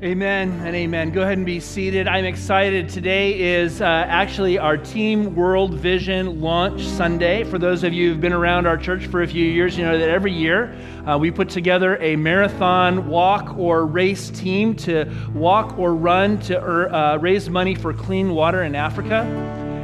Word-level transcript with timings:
Amen 0.00 0.60
and 0.64 0.76
amen. 0.76 1.10
Go 1.10 1.22
ahead 1.22 1.38
and 1.38 1.44
be 1.44 1.58
seated. 1.58 2.06
I'm 2.06 2.24
excited. 2.24 2.88
Today 2.88 3.56
is 3.56 3.80
uh, 3.80 3.84
actually 3.84 4.56
our 4.56 4.76
Team 4.76 5.34
World 5.34 5.74
Vision 5.74 6.40
launch 6.40 6.84
Sunday. 6.84 7.42
For 7.42 7.58
those 7.58 7.82
of 7.82 7.92
you 7.92 8.10
who've 8.10 8.20
been 8.20 8.32
around 8.32 8.68
our 8.68 8.76
church 8.76 9.08
for 9.08 9.22
a 9.22 9.26
few 9.26 9.44
years, 9.44 9.76
you 9.76 9.84
know 9.84 9.98
that 9.98 10.08
every 10.08 10.32
year 10.32 10.72
uh, 11.04 11.18
we 11.18 11.32
put 11.32 11.48
together 11.48 12.00
a 12.00 12.14
marathon 12.14 13.08
walk 13.08 13.58
or 13.58 13.86
race 13.86 14.30
team 14.30 14.72
to 14.76 15.12
walk 15.34 15.76
or 15.80 15.96
run 15.96 16.38
to 16.42 16.60
uh, 16.60 17.18
raise 17.20 17.50
money 17.50 17.74
for 17.74 17.92
clean 17.92 18.32
water 18.36 18.62
in 18.62 18.76
Africa. 18.76 19.22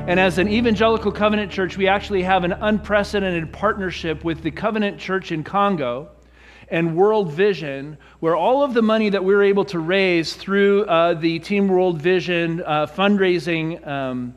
And 0.07 0.21
as 0.21 0.39
an 0.39 0.47
evangelical 0.47 1.11
covenant 1.11 1.51
church, 1.51 1.77
we 1.77 1.89
actually 1.89 2.23
have 2.23 2.45
an 2.45 2.53
unprecedented 2.53 3.53
partnership 3.53 4.23
with 4.23 4.45
the 4.45 4.53
Covenant 4.53 5.01
Church 5.01 5.33
in 5.33 5.43
Congo 5.43 6.14
and 6.75 6.97
World 6.97 7.31
Vision, 7.31 7.97
where 8.19 8.35
all 8.35 8.65
of 8.65 8.75
the 8.75 8.83
money 8.83 9.09
that 9.09 9.25
we 9.25 9.33
were 9.33 9.45
able 9.45 9.65
to 9.67 9.79
raise 9.79 10.35
through 10.35 10.85
uh, 10.87 11.15
the 11.15 11.39
Team 11.39 11.69
World 11.69 12.03
Vision 12.03 12.65
uh, 12.67 12.87
fundraising 12.87 13.87
um, 13.87 14.35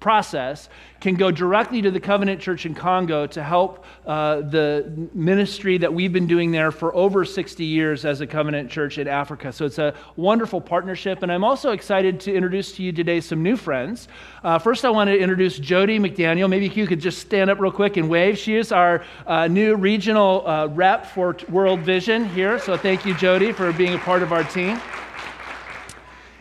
process 0.00 0.68
can 1.00 1.14
go 1.14 1.30
directly 1.30 1.80
to 1.82 1.90
the 1.90 2.00
Covenant 2.00 2.40
Church 2.40 2.66
in 2.66 2.74
Congo 2.74 3.26
to 3.26 3.42
help 3.42 3.84
uh, 4.06 4.40
the 4.40 5.08
ministry 5.14 5.78
that 5.78 5.92
we've 5.92 6.12
been 6.12 6.26
doing 6.26 6.50
there 6.50 6.70
for 6.70 6.94
over 6.94 7.24
60 7.24 7.64
years 7.64 8.04
as 8.04 8.20
a 8.20 8.26
Covenant 8.26 8.70
Church 8.70 8.98
in 8.98 9.08
Africa. 9.08 9.52
So 9.52 9.64
it's 9.64 9.78
a 9.78 9.94
wonderful 10.16 10.60
partnership. 10.60 11.22
And 11.22 11.32
I'm 11.32 11.44
also 11.44 11.72
excited 11.72 12.20
to 12.20 12.34
introduce 12.34 12.72
to 12.72 12.82
you 12.82 12.92
today 12.92 13.20
some 13.20 13.42
new 13.42 13.56
friends. 13.56 14.08
Uh, 14.44 14.58
first, 14.58 14.84
I 14.84 14.90
want 14.90 15.08
to 15.08 15.18
introduce 15.18 15.58
Jody 15.58 15.98
McDaniel. 15.98 16.48
Maybe 16.48 16.68
you 16.68 16.86
could 16.86 17.00
just 17.00 17.18
stand 17.18 17.50
up 17.50 17.60
real 17.60 17.72
quick 17.72 17.96
and 17.96 18.08
wave. 18.08 18.36
She 18.36 18.56
is 18.56 18.72
our 18.72 19.04
uh, 19.26 19.46
new 19.46 19.76
regional 19.76 20.46
uh, 20.46 20.66
rep 20.66 21.06
for 21.06 21.36
World 21.48 21.80
Vision 21.80 22.28
here. 22.30 22.58
So 22.58 22.76
thank 22.76 23.06
you, 23.06 23.14
Jody, 23.14 23.52
for 23.52 23.72
being 23.72 23.94
a 23.94 23.98
part 23.98 24.22
of 24.22 24.32
our 24.32 24.44
team. 24.44 24.80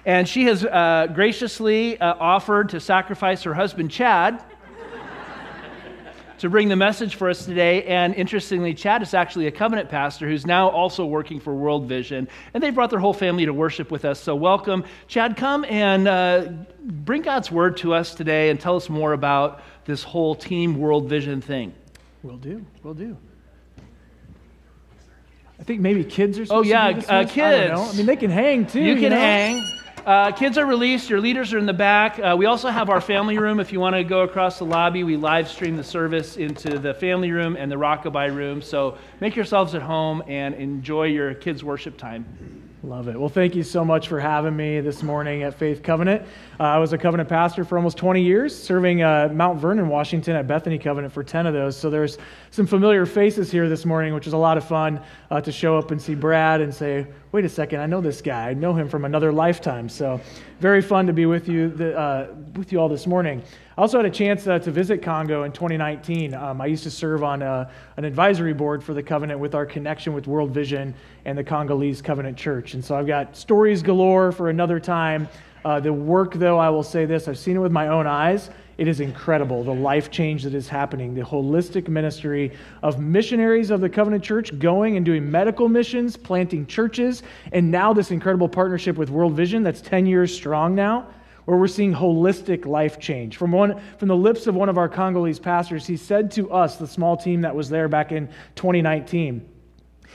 And 0.05 0.27
she 0.27 0.45
has 0.45 0.63
uh, 0.63 1.07
graciously 1.13 1.99
uh, 1.99 2.15
offered 2.19 2.69
to 2.69 2.79
sacrifice 2.79 3.43
her 3.43 3.53
husband, 3.53 3.91
Chad, 3.91 4.41
to 6.39 6.49
bring 6.49 6.69
the 6.69 6.75
message 6.75 7.15
for 7.15 7.29
us 7.29 7.45
today. 7.45 7.83
And 7.83 8.15
interestingly, 8.15 8.73
Chad 8.73 9.01
is 9.01 9.13
actually 9.13 9.47
a 9.47 9.51
covenant 9.51 9.89
pastor 9.89 10.27
who's 10.27 10.45
now 10.45 10.69
also 10.69 11.05
working 11.05 11.39
for 11.39 11.53
World 11.53 11.87
Vision. 11.87 12.29
And 12.53 12.63
they 12.63 12.69
brought 12.69 12.89
their 12.89 12.99
whole 12.99 13.13
family 13.13 13.45
to 13.45 13.53
worship 13.53 13.91
with 13.91 14.05
us. 14.05 14.19
So, 14.21 14.35
welcome. 14.35 14.85
Chad, 15.07 15.35
come 15.35 15.65
and 15.65 16.07
uh, 16.07 16.47
bring 16.81 17.21
God's 17.21 17.51
word 17.51 17.77
to 17.77 17.93
us 17.93 18.15
today 18.15 18.49
and 18.49 18.59
tell 18.59 18.77
us 18.77 18.89
more 18.89 19.11
about 19.13 19.61
this 19.85 20.01
whole 20.03 20.33
Team 20.33 20.79
World 20.79 21.09
Vision 21.09 21.41
thing. 21.41 21.73
Will 22.23 22.37
do. 22.37 22.65
Will 22.83 22.93
do. 22.93 23.17
I 25.59 25.63
think 25.63 25.81
maybe 25.81 26.05
kids 26.05 26.39
are. 26.39 26.45
Oh 26.49 26.63
yeah, 26.63 26.87
uh, 26.87 27.25
kids. 27.25 27.79
I, 27.79 27.89
I, 27.89 27.93
mean, 27.93 28.05
they 28.05 28.15
can 28.15 28.31
hang 28.31 28.65
too. 28.65 28.81
You 28.81 28.95
can 28.95 29.09
know? 29.09 29.17
hang. 29.17 29.78
Uh, 30.09 30.31
kids 30.31 30.57
are 30.57 30.65
released. 30.65 31.07
Your 31.07 31.21
leaders 31.21 31.53
are 31.53 31.59
in 31.59 31.67
the 31.67 31.71
back. 31.71 32.17
Uh, 32.17 32.35
we 32.35 32.47
also 32.47 32.69
have 32.69 32.89
our 32.89 32.99
family 32.99 33.37
room. 33.37 33.59
If 33.59 33.71
you 33.71 33.79
want 33.79 33.95
to 33.95 34.03
go 34.03 34.21
across 34.21 34.57
the 34.57 34.65
lobby, 34.65 35.03
we 35.03 35.15
live 35.15 35.47
stream 35.47 35.77
the 35.77 35.83
service 35.83 36.35
into 36.35 36.79
the 36.79 36.95
family 36.95 37.31
room 37.31 37.55
and 37.55 37.71
the 37.71 37.75
rockabye 37.75 38.35
room. 38.35 38.59
So 38.59 38.97
make 39.19 39.35
yourselves 39.35 39.75
at 39.75 39.83
home 39.83 40.23
and 40.27 40.55
enjoy 40.55 41.03
your 41.03 41.35
kids' 41.35 41.63
worship 41.63 41.95
time. 41.95 42.25
Love 42.81 43.07
it. 43.07 43.19
Well, 43.19 43.29
thank 43.29 43.55
you 43.55 43.61
so 43.61 43.85
much 43.85 44.07
for 44.07 44.19
having 44.19 44.55
me 44.55 44.79
this 44.79 45.03
morning 45.03 45.43
at 45.43 45.53
Faith 45.53 45.83
Covenant. 45.83 46.23
Uh, 46.59 46.63
I 46.63 46.77
was 46.79 46.91
a 46.93 46.97
covenant 46.97 47.27
pastor 47.27 47.63
for 47.63 47.77
almost 47.77 47.97
20 47.97 48.23
years, 48.23 48.57
serving 48.57 49.03
uh, 49.03 49.29
Mount 49.31 49.59
Vernon, 49.59 49.89
Washington 49.89 50.37
at 50.37 50.47
Bethany 50.47 50.79
Covenant 50.79 51.13
for 51.13 51.21
10 51.21 51.45
of 51.45 51.53
those. 51.53 51.77
So 51.77 51.89
there's 51.89 52.17
some 52.51 52.65
familiar 52.65 53.05
faces 53.05 53.51
here 53.51 53.69
this 53.69 53.85
morning, 53.85 54.13
which 54.13 54.25
is 54.25 54.33
a 54.33 54.37
lot 54.37 54.57
of 54.57 54.63
fun 54.65 54.99
uh, 55.29 55.39
to 55.39 55.51
show 55.51 55.77
up 55.77 55.91
and 55.91 56.01
see 56.01 56.15
Brad 56.15 56.61
and 56.61 56.73
say, 56.73 57.05
wait 57.31 57.45
a 57.45 57.49
second, 57.49 57.79
I 57.79 57.85
know 57.85 58.01
this 58.01 58.21
guy. 58.21 58.49
I 58.49 58.53
know 58.53 58.73
him 58.73 58.89
from 58.89 59.05
another 59.05 59.31
lifetime. 59.31 59.87
So 59.87 60.19
very 60.59 60.81
fun 60.81 61.05
to 61.07 61.13
be 61.13 61.27
with 61.27 61.47
you, 61.47 61.69
the, 61.69 61.97
uh, 61.97 62.33
with 62.55 62.71
you 62.71 62.79
all 62.79 62.89
this 62.89 63.05
morning. 63.05 63.43
I 63.77 63.81
also 63.81 63.97
had 63.97 64.05
a 64.05 64.09
chance 64.09 64.47
uh, 64.47 64.57
to 64.59 64.71
visit 64.71 65.03
Congo 65.03 65.43
in 65.43 65.51
2019. 65.51 66.33
Um, 66.33 66.59
I 66.59 66.65
used 66.65 66.83
to 66.83 66.91
serve 66.91 67.23
on 67.23 67.43
a, 67.43 67.45
uh, 67.45 67.71
an 67.97 68.03
advisory 68.03 68.53
board 68.53 68.83
for 68.83 68.93
the 68.93 69.03
covenant 69.03 69.39
with 69.39 69.53
our 69.53 69.65
connection 69.65 70.13
with 70.13 70.25
World 70.25 70.51
Vision 70.51 70.95
and 71.25 71.37
the 71.37 71.43
Congolese 71.43 72.01
Covenant 72.01 72.35
Church. 72.35 72.73
And 72.73 72.83
so 72.83 72.95
I've 72.95 73.07
got 73.07 73.37
stories 73.37 73.83
galore 73.83 74.31
for 74.31 74.49
another 74.49 74.79
time. 74.79 75.27
Uh, 75.65 75.79
the 75.79 75.91
work, 75.91 76.33
though, 76.35 76.57
I 76.57 76.69
will 76.69 76.83
say 76.83 77.05
this 77.05 77.27
I've 77.27 77.37
seen 77.37 77.57
it 77.57 77.59
with 77.59 77.71
my 77.71 77.87
own 77.87 78.07
eyes. 78.07 78.49
It 78.77 78.87
is 78.87 79.01
incredible, 79.01 79.61
the 79.61 79.73
life 79.73 80.09
change 80.09 80.43
that 80.43 80.53
is 80.53 80.69
happening, 80.69 81.13
the 81.13 81.21
holistic 81.21 81.89
ministry 81.89 82.53
of 82.81 82.97
missionaries 82.97 83.71
of 83.71 83.81
the 83.81 83.89
Covenant 83.89 84.23
Church 84.23 84.57
going 84.57 84.95
and 84.95 85.05
doing 85.05 85.29
medical 85.29 85.67
missions, 85.67 86.15
planting 86.15 86.65
churches, 86.65 87.21
and 87.51 87.69
now 87.69 87.91
this 87.91 88.11
incredible 88.11 88.47
partnership 88.47 88.95
with 88.95 89.09
World 89.09 89.33
Vision 89.33 89.63
that's 89.63 89.81
10 89.81 90.05
years 90.05 90.33
strong 90.33 90.75
now 90.75 91.07
where 91.43 91.57
we're 91.57 91.67
seeing 91.67 91.91
holistic 91.91 92.65
life 92.65 92.99
change. 92.99 93.35
From, 93.35 93.51
one, 93.51 93.81
from 93.97 94.07
the 94.07 94.15
lips 94.15 94.45
of 94.45 94.53
one 94.53 94.69
of 94.69 94.77
our 94.77 94.87
Congolese 94.87 95.39
pastors, 95.39 95.85
he 95.85 95.97
said 95.97 96.29
to 96.31 96.51
us, 96.51 96.75
the 96.77 96.85
small 96.85 97.17
team 97.17 97.41
that 97.41 97.55
was 97.55 97.69
there 97.69 97.89
back 97.89 98.11
in 98.11 98.27
2019, 98.55 99.49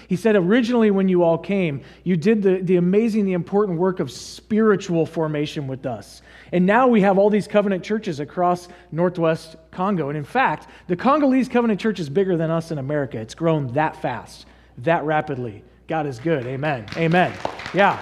he 0.08 0.16
said, 0.16 0.36
originally, 0.36 0.90
when 0.90 1.08
you 1.08 1.22
all 1.22 1.38
came, 1.38 1.82
you 2.02 2.16
did 2.16 2.42
the, 2.42 2.58
the 2.58 2.76
amazing, 2.76 3.24
the 3.24 3.32
important 3.32 3.78
work 3.78 4.00
of 4.00 4.10
spiritual 4.10 5.06
formation 5.06 5.66
with 5.66 5.86
us. 5.86 6.22
And 6.52 6.66
now 6.66 6.88
we 6.88 7.00
have 7.00 7.18
all 7.18 7.30
these 7.30 7.48
covenant 7.48 7.82
churches 7.82 8.20
across 8.20 8.68
northwest 8.92 9.56
Congo. 9.70 10.08
And 10.08 10.18
in 10.18 10.24
fact, 10.24 10.68
the 10.88 10.96
Congolese 10.96 11.48
covenant 11.48 11.80
church 11.80 12.00
is 12.00 12.08
bigger 12.08 12.36
than 12.36 12.50
us 12.50 12.70
in 12.70 12.78
America. 12.78 13.18
It's 13.18 13.34
grown 13.34 13.72
that 13.74 14.00
fast, 14.00 14.46
that 14.78 15.04
rapidly. 15.04 15.64
God 15.86 16.06
is 16.06 16.18
good. 16.18 16.46
Amen. 16.46 16.86
Amen. 16.96 17.32
Yeah. 17.72 18.00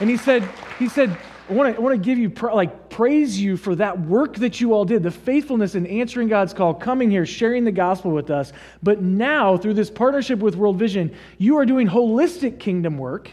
And 0.00 0.10
he 0.10 0.16
said, 0.16 0.48
he 0.78 0.88
said, 0.88 1.16
I 1.50 1.54
want 1.54 1.74
to, 1.74 1.80
I 1.80 1.82
want 1.82 1.94
to 1.94 2.04
give 2.04 2.18
you, 2.18 2.30
like, 2.54 2.88
praise 2.88 3.40
you 3.40 3.56
for 3.56 3.74
that 3.74 4.00
work 4.00 4.36
that 4.36 4.60
you 4.60 4.72
all 4.72 4.84
did, 4.84 5.02
the 5.02 5.10
faithfulness 5.10 5.74
in 5.74 5.86
answering 5.86 6.28
God's 6.28 6.54
call, 6.54 6.72
coming 6.72 7.10
here, 7.10 7.26
sharing 7.26 7.64
the 7.64 7.72
gospel 7.72 8.10
with 8.12 8.30
us. 8.30 8.52
But 8.82 9.02
now, 9.02 9.56
through 9.56 9.74
this 9.74 9.90
partnership 9.90 10.38
with 10.38 10.56
World 10.56 10.78
Vision, 10.78 11.14
you 11.38 11.56
are 11.58 11.66
doing 11.66 11.88
holistic 11.88 12.58
kingdom 12.58 12.96
work 12.96 13.30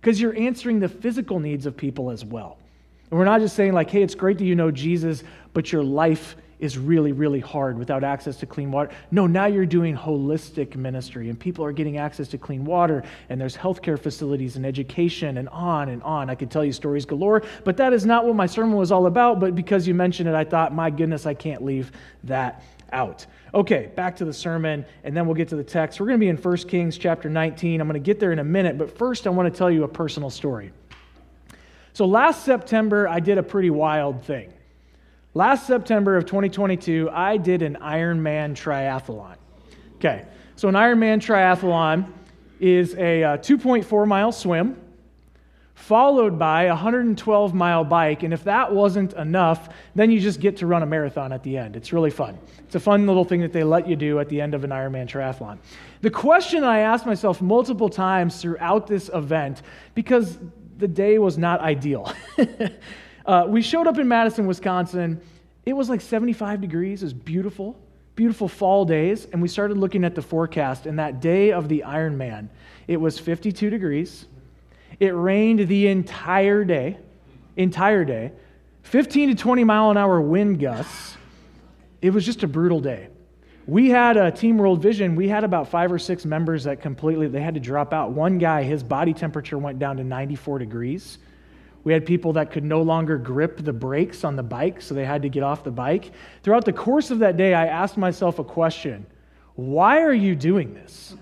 because 0.00 0.20
you're 0.20 0.36
answering 0.36 0.80
the 0.80 0.88
physical 0.88 1.38
needs 1.38 1.64
of 1.64 1.76
people 1.76 2.10
as 2.10 2.24
well. 2.24 2.58
And 3.10 3.18
we're 3.18 3.24
not 3.24 3.40
just 3.40 3.54
saying, 3.54 3.72
like, 3.72 3.90
hey, 3.90 4.02
it's 4.02 4.14
great 4.14 4.38
that 4.38 4.44
you 4.44 4.56
know 4.56 4.70
Jesus, 4.70 5.22
but 5.52 5.70
your 5.70 5.84
life 5.84 6.34
is 6.62 6.78
really, 6.78 7.10
really 7.10 7.40
hard 7.40 7.76
without 7.76 8.04
access 8.04 8.36
to 8.36 8.46
clean 8.46 8.70
water. 8.70 8.88
No, 9.10 9.26
now 9.26 9.46
you're 9.46 9.66
doing 9.66 9.96
holistic 9.96 10.76
ministry, 10.76 11.28
and 11.28 11.38
people 11.38 11.64
are 11.64 11.72
getting 11.72 11.98
access 11.98 12.28
to 12.28 12.38
clean 12.38 12.64
water, 12.64 13.02
and 13.28 13.40
there's 13.40 13.56
healthcare 13.56 13.98
facilities 13.98 14.54
and 14.54 14.64
education, 14.64 15.38
and 15.38 15.48
on 15.48 15.88
and 15.88 16.00
on. 16.04 16.30
I 16.30 16.36
could 16.36 16.52
tell 16.52 16.64
you 16.64 16.70
stories 16.72 17.04
galore, 17.04 17.42
but 17.64 17.76
that 17.78 17.92
is 17.92 18.06
not 18.06 18.24
what 18.24 18.36
my 18.36 18.46
sermon 18.46 18.76
was 18.76 18.92
all 18.92 19.06
about. 19.06 19.40
But 19.40 19.56
because 19.56 19.88
you 19.88 19.94
mentioned 19.94 20.28
it, 20.28 20.36
I 20.36 20.44
thought, 20.44 20.72
my 20.72 20.88
goodness, 20.88 21.26
I 21.26 21.34
can't 21.34 21.64
leave 21.64 21.90
that 22.22 22.62
out. 22.92 23.26
Okay, 23.52 23.90
back 23.96 24.14
to 24.18 24.24
the 24.24 24.32
sermon, 24.32 24.86
and 25.02 25.16
then 25.16 25.26
we'll 25.26 25.34
get 25.34 25.48
to 25.48 25.56
the 25.56 25.64
text. 25.64 25.98
We're 25.98 26.06
going 26.06 26.20
to 26.20 26.24
be 26.24 26.28
in 26.28 26.36
1 26.36 26.56
Kings 26.68 26.96
chapter 26.96 27.28
19. 27.28 27.80
I'm 27.80 27.88
going 27.88 28.00
to 28.00 28.06
get 28.06 28.20
there 28.20 28.30
in 28.30 28.38
a 28.38 28.44
minute, 28.44 28.78
but 28.78 28.96
first, 28.96 29.26
I 29.26 29.30
want 29.30 29.52
to 29.52 29.58
tell 29.58 29.70
you 29.70 29.82
a 29.82 29.88
personal 29.88 30.30
story. 30.30 30.70
So 31.92 32.06
last 32.06 32.44
September, 32.44 33.08
I 33.08 33.18
did 33.18 33.36
a 33.36 33.42
pretty 33.42 33.70
wild 33.70 34.22
thing. 34.22 34.52
Last 35.34 35.66
September 35.66 36.18
of 36.18 36.26
2022, 36.26 37.08
I 37.10 37.38
did 37.38 37.62
an 37.62 37.78
Ironman 37.80 38.52
triathlon. 38.52 39.36
Okay, 39.94 40.26
so 40.56 40.68
an 40.68 40.74
Ironman 40.74 41.20
triathlon 41.20 42.12
is 42.60 42.94
a 42.96 43.24
uh, 43.24 43.36
2.4 43.38 44.06
mile 44.06 44.30
swim 44.30 44.76
followed 45.74 46.38
by 46.38 46.64
a 46.64 46.68
112 46.68 47.54
mile 47.54 47.82
bike. 47.82 48.22
And 48.22 48.34
if 48.34 48.44
that 48.44 48.72
wasn't 48.72 49.14
enough, 49.14 49.70
then 49.94 50.10
you 50.10 50.20
just 50.20 50.38
get 50.38 50.58
to 50.58 50.66
run 50.66 50.82
a 50.82 50.86
marathon 50.86 51.32
at 51.32 51.42
the 51.42 51.56
end. 51.56 51.76
It's 51.76 51.94
really 51.94 52.10
fun. 52.10 52.38
It's 52.58 52.74
a 52.74 52.80
fun 52.80 53.06
little 53.06 53.24
thing 53.24 53.40
that 53.40 53.54
they 53.54 53.64
let 53.64 53.88
you 53.88 53.96
do 53.96 54.20
at 54.20 54.28
the 54.28 54.38
end 54.38 54.54
of 54.54 54.64
an 54.64 54.70
Ironman 54.70 55.08
triathlon. 55.08 55.58
The 56.02 56.10
question 56.10 56.62
I 56.62 56.80
asked 56.80 57.06
myself 57.06 57.40
multiple 57.40 57.88
times 57.88 58.40
throughout 58.40 58.86
this 58.86 59.10
event, 59.14 59.62
because 59.94 60.38
the 60.76 60.88
day 60.88 61.18
was 61.18 61.38
not 61.38 61.60
ideal. 61.60 62.12
Uh, 63.24 63.44
we 63.48 63.62
showed 63.62 63.86
up 63.86 63.98
in 63.98 64.08
Madison, 64.08 64.46
Wisconsin. 64.46 65.20
It 65.64 65.74
was 65.74 65.88
like 65.88 66.00
75 66.00 66.60
degrees. 66.60 67.02
It 67.02 67.06
was 67.06 67.12
beautiful, 67.12 67.78
beautiful 68.16 68.48
fall 68.48 68.84
days. 68.84 69.26
And 69.32 69.40
we 69.40 69.48
started 69.48 69.78
looking 69.78 70.04
at 70.04 70.14
the 70.14 70.22
forecast. 70.22 70.86
And 70.86 70.98
that 70.98 71.20
day 71.20 71.52
of 71.52 71.68
the 71.68 71.84
Ironman, 71.86 72.48
it 72.88 72.96
was 72.96 73.18
52 73.18 73.70
degrees. 73.70 74.26
It 74.98 75.10
rained 75.10 75.68
the 75.68 75.88
entire 75.88 76.64
day, 76.64 76.98
entire 77.56 78.04
day. 78.04 78.32
15 78.82 79.30
to 79.30 79.34
20 79.34 79.64
mile 79.64 79.90
an 79.90 79.96
hour 79.96 80.20
wind 80.20 80.60
gusts. 80.60 81.16
It 82.00 82.10
was 82.10 82.26
just 82.26 82.42
a 82.42 82.48
brutal 82.48 82.80
day. 82.80 83.08
We 83.66 83.90
had 83.90 84.16
a 84.16 84.32
Team 84.32 84.58
World 84.58 84.82
Vision. 84.82 85.14
We 85.14 85.28
had 85.28 85.44
about 85.44 85.68
five 85.68 85.92
or 85.92 85.98
six 85.98 86.24
members 86.24 86.64
that 86.64 86.80
completely 86.80 87.28
they 87.28 87.40
had 87.40 87.54
to 87.54 87.60
drop 87.60 87.92
out. 87.92 88.10
One 88.10 88.38
guy, 88.38 88.64
his 88.64 88.82
body 88.82 89.14
temperature 89.14 89.56
went 89.56 89.78
down 89.78 89.98
to 89.98 90.04
94 90.04 90.58
degrees. 90.58 91.18
We 91.84 91.92
had 91.92 92.06
people 92.06 92.32
that 92.34 92.50
could 92.50 92.64
no 92.64 92.82
longer 92.82 93.18
grip 93.18 93.58
the 93.58 93.72
brakes 93.72 94.24
on 94.24 94.36
the 94.36 94.42
bike, 94.42 94.80
so 94.80 94.94
they 94.94 95.04
had 95.04 95.22
to 95.22 95.28
get 95.28 95.42
off 95.42 95.64
the 95.64 95.70
bike. 95.70 96.12
Throughout 96.42 96.64
the 96.64 96.72
course 96.72 97.10
of 97.10 97.18
that 97.20 97.36
day, 97.36 97.54
I 97.54 97.66
asked 97.66 97.96
myself 97.96 98.38
a 98.38 98.44
question 98.44 99.06
Why 99.54 100.02
are 100.02 100.14
you 100.14 100.34
doing 100.36 100.74
this? 100.74 101.16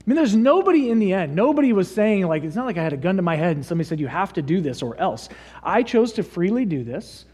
I 0.00 0.10
mean, 0.10 0.16
there's 0.16 0.34
nobody 0.34 0.90
in 0.90 0.98
the 0.98 1.12
end. 1.12 1.36
Nobody 1.36 1.72
was 1.72 1.92
saying, 1.92 2.26
like, 2.26 2.42
it's 2.42 2.56
not 2.56 2.64
like 2.64 2.78
I 2.78 2.82
had 2.82 2.94
a 2.94 2.96
gun 2.96 3.16
to 3.16 3.22
my 3.22 3.36
head 3.36 3.56
and 3.56 3.64
somebody 3.64 3.86
said, 3.86 4.00
you 4.00 4.06
have 4.06 4.32
to 4.32 4.42
do 4.42 4.60
this 4.60 4.82
or 4.82 4.96
else. 4.96 5.28
I 5.62 5.82
chose 5.82 6.12
to 6.14 6.22
freely 6.22 6.64
do 6.64 6.82
this. 6.82 7.26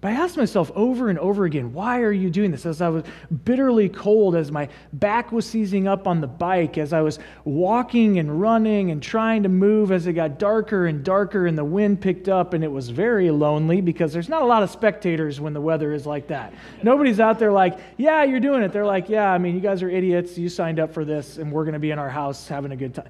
But 0.00 0.12
I 0.12 0.14
asked 0.14 0.38
myself 0.38 0.72
over 0.74 1.10
and 1.10 1.18
over 1.18 1.44
again, 1.44 1.74
why 1.74 2.00
are 2.00 2.12
you 2.12 2.30
doing 2.30 2.50
this? 2.50 2.64
As 2.64 2.80
I 2.80 2.88
was 2.88 3.04
bitterly 3.44 3.90
cold, 3.90 4.34
as 4.34 4.50
my 4.50 4.70
back 4.94 5.30
was 5.30 5.44
seizing 5.44 5.86
up 5.86 6.06
on 6.06 6.22
the 6.22 6.26
bike, 6.26 6.78
as 6.78 6.94
I 6.94 7.02
was 7.02 7.18
walking 7.44 8.18
and 8.18 8.40
running 8.40 8.92
and 8.92 9.02
trying 9.02 9.42
to 9.42 9.50
move, 9.50 9.92
as 9.92 10.06
it 10.06 10.14
got 10.14 10.38
darker 10.38 10.86
and 10.86 11.04
darker 11.04 11.46
and 11.46 11.56
the 11.58 11.64
wind 11.64 12.00
picked 12.00 12.30
up, 12.30 12.54
and 12.54 12.64
it 12.64 12.72
was 12.72 12.88
very 12.88 13.30
lonely 13.30 13.82
because 13.82 14.10
there's 14.10 14.30
not 14.30 14.40
a 14.40 14.46
lot 14.46 14.62
of 14.62 14.70
spectators 14.70 15.38
when 15.38 15.52
the 15.52 15.60
weather 15.60 15.92
is 15.92 16.06
like 16.06 16.28
that. 16.28 16.54
Nobody's 16.82 17.20
out 17.20 17.38
there 17.38 17.52
like, 17.52 17.78
yeah, 17.98 18.24
you're 18.24 18.40
doing 18.40 18.62
it. 18.62 18.72
They're 18.72 18.86
like, 18.86 19.10
yeah, 19.10 19.30
I 19.30 19.36
mean, 19.36 19.54
you 19.54 19.60
guys 19.60 19.82
are 19.82 19.90
idiots. 19.90 20.38
You 20.38 20.48
signed 20.48 20.80
up 20.80 20.94
for 20.94 21.04
this, 21.04 21.36
and 21.36 21.52
we're 21.52 21.64
going 21.64 21.74
to 21.74 21.78
be 21.78 21.90
in 21.90 21.98
our 21.98 22.10
house 22.10 22.48
having 22.48 22.72
a 22.72 22.76
good 22.76 22.94
time. 22.94 23.08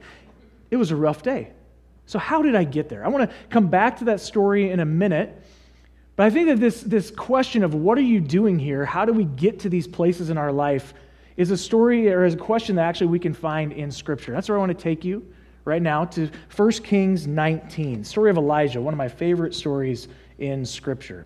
It 0.72 0.76
was 0.76 0.90
a 0.90 0.96
rough 0.96 1.22
day. 1.22 1.52
So, 2.06 2.18
how 2.18 2.42
did 2.42 2.56
I 2.56 2.64
get 2.64 2.88
there? 2.88 3.04
I 3.04 3.08
want 3.08 3.30
to 3.30 3.36
come 3.48 3.68
back 3.68 3.98
to 3.98 4.06
that 4.06 4.20
story 4.20 4.72
in 4.72 4.80
a 4.80 4.84
minute. 4.84 5.40
But 6.20 6.26
I 6.26 6.30
think 6.32 6.48
that 6.48 6.60
this, 6.60 6.82
this 6.82 7.10
question 7.10 7.64
of 7.64 7.72
what 7.72 7.96
are 7.96 8.02
you 8.02 8.20
doing 8.20 8.58
here? 8.58 8.84
How 8.84 9.06
do 9.06 9.12
we 9.14 9.24
get 9.24 9.58
to 9.60 9.70
these 9.70 9.88
places 9.88 10.28
in 10.28 10.36
our 10.36 10.52
life 10.52 10.92
is 11.38 11.50
a 11.50 11.56
story 11.56 12.12
or 12.12 12.26
is 12.26 12.34
a 12.34 12.36
question 12.36 12.76
that 12.76 12.82
actually 12.82 13.06
we 13.06 13.18
can 13.18 13.32
find 13.32 13.72
in 13.72 13.90
Scripture. 13.90 14.30
That's 14.32 14.46
where 14.46 14.58
I 14.58 14.60
want 14.60 14.68
to 14.68 14.84
take 14.84 15.02
you 15.02 15.26
right 15.64 15.80
now 15.80 16.04
to 16.04 16.30
1 16.54 16.72
Kings 16.72 17.26
19, 17.26 18.04
story 18.04 18.28
of 18.28 18.36
Elijah, 18.36 18.82
one 18.82 18.92
of 18.92 18.98
my 18.98 19.08
favorite 19.08 19.54
stories 19.54 20.08
in 20.36 20.62
Scripture. 20.62 21.24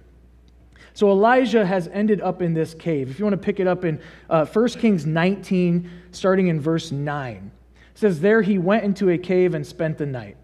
So 0.92 1.10
Elijah 1.10 1.66
has 1.66 1.88
ended 1.88 2.20
up 2.20 2.40
in 2.40 2.54
this 2.54 2.72
cave. 2.72 3.10
If 3.10 3.18
you 3.18 3.24
want 3.24 3.34
to 3.34 3.44
pick 3.44 3.58
it 3.58 3.66
up 3.66 3.84
in 3.84 4.00
uh, 4.30 4.46
1 4.46 4.68
Kings 4.68 5.06
19, 5.06 5.90
starting 6.12 6.46
in 6.46 6.60
verse 6.60 6.92
9, 6.92 7.50
it 7.74 7.98
says, 7.98 8.20
There 8.20 8.42
he 8.42 8.58
went 8.58 8.84
into 8.84 9.10
a 9.10 9.18
cave 9.18 9.54
and 9.54 9.66
spent 9.66 9.98
the 9.98 10.06
night. 10.06 10.36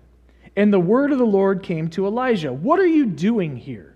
And 0.57 0.73
the 0.73 0.81
word 0.81 1.13
of 1.13 1.19
the 1.19 1.25
Lord 1.25 1.63
came 1.63 1.89
to 1.91 2.09
Elijah 2.09 2.53
What 2.53 2.81
are 2.81 2.89
you 2.89 3.07
doing 3.07 3.57
here? 3.57 3.90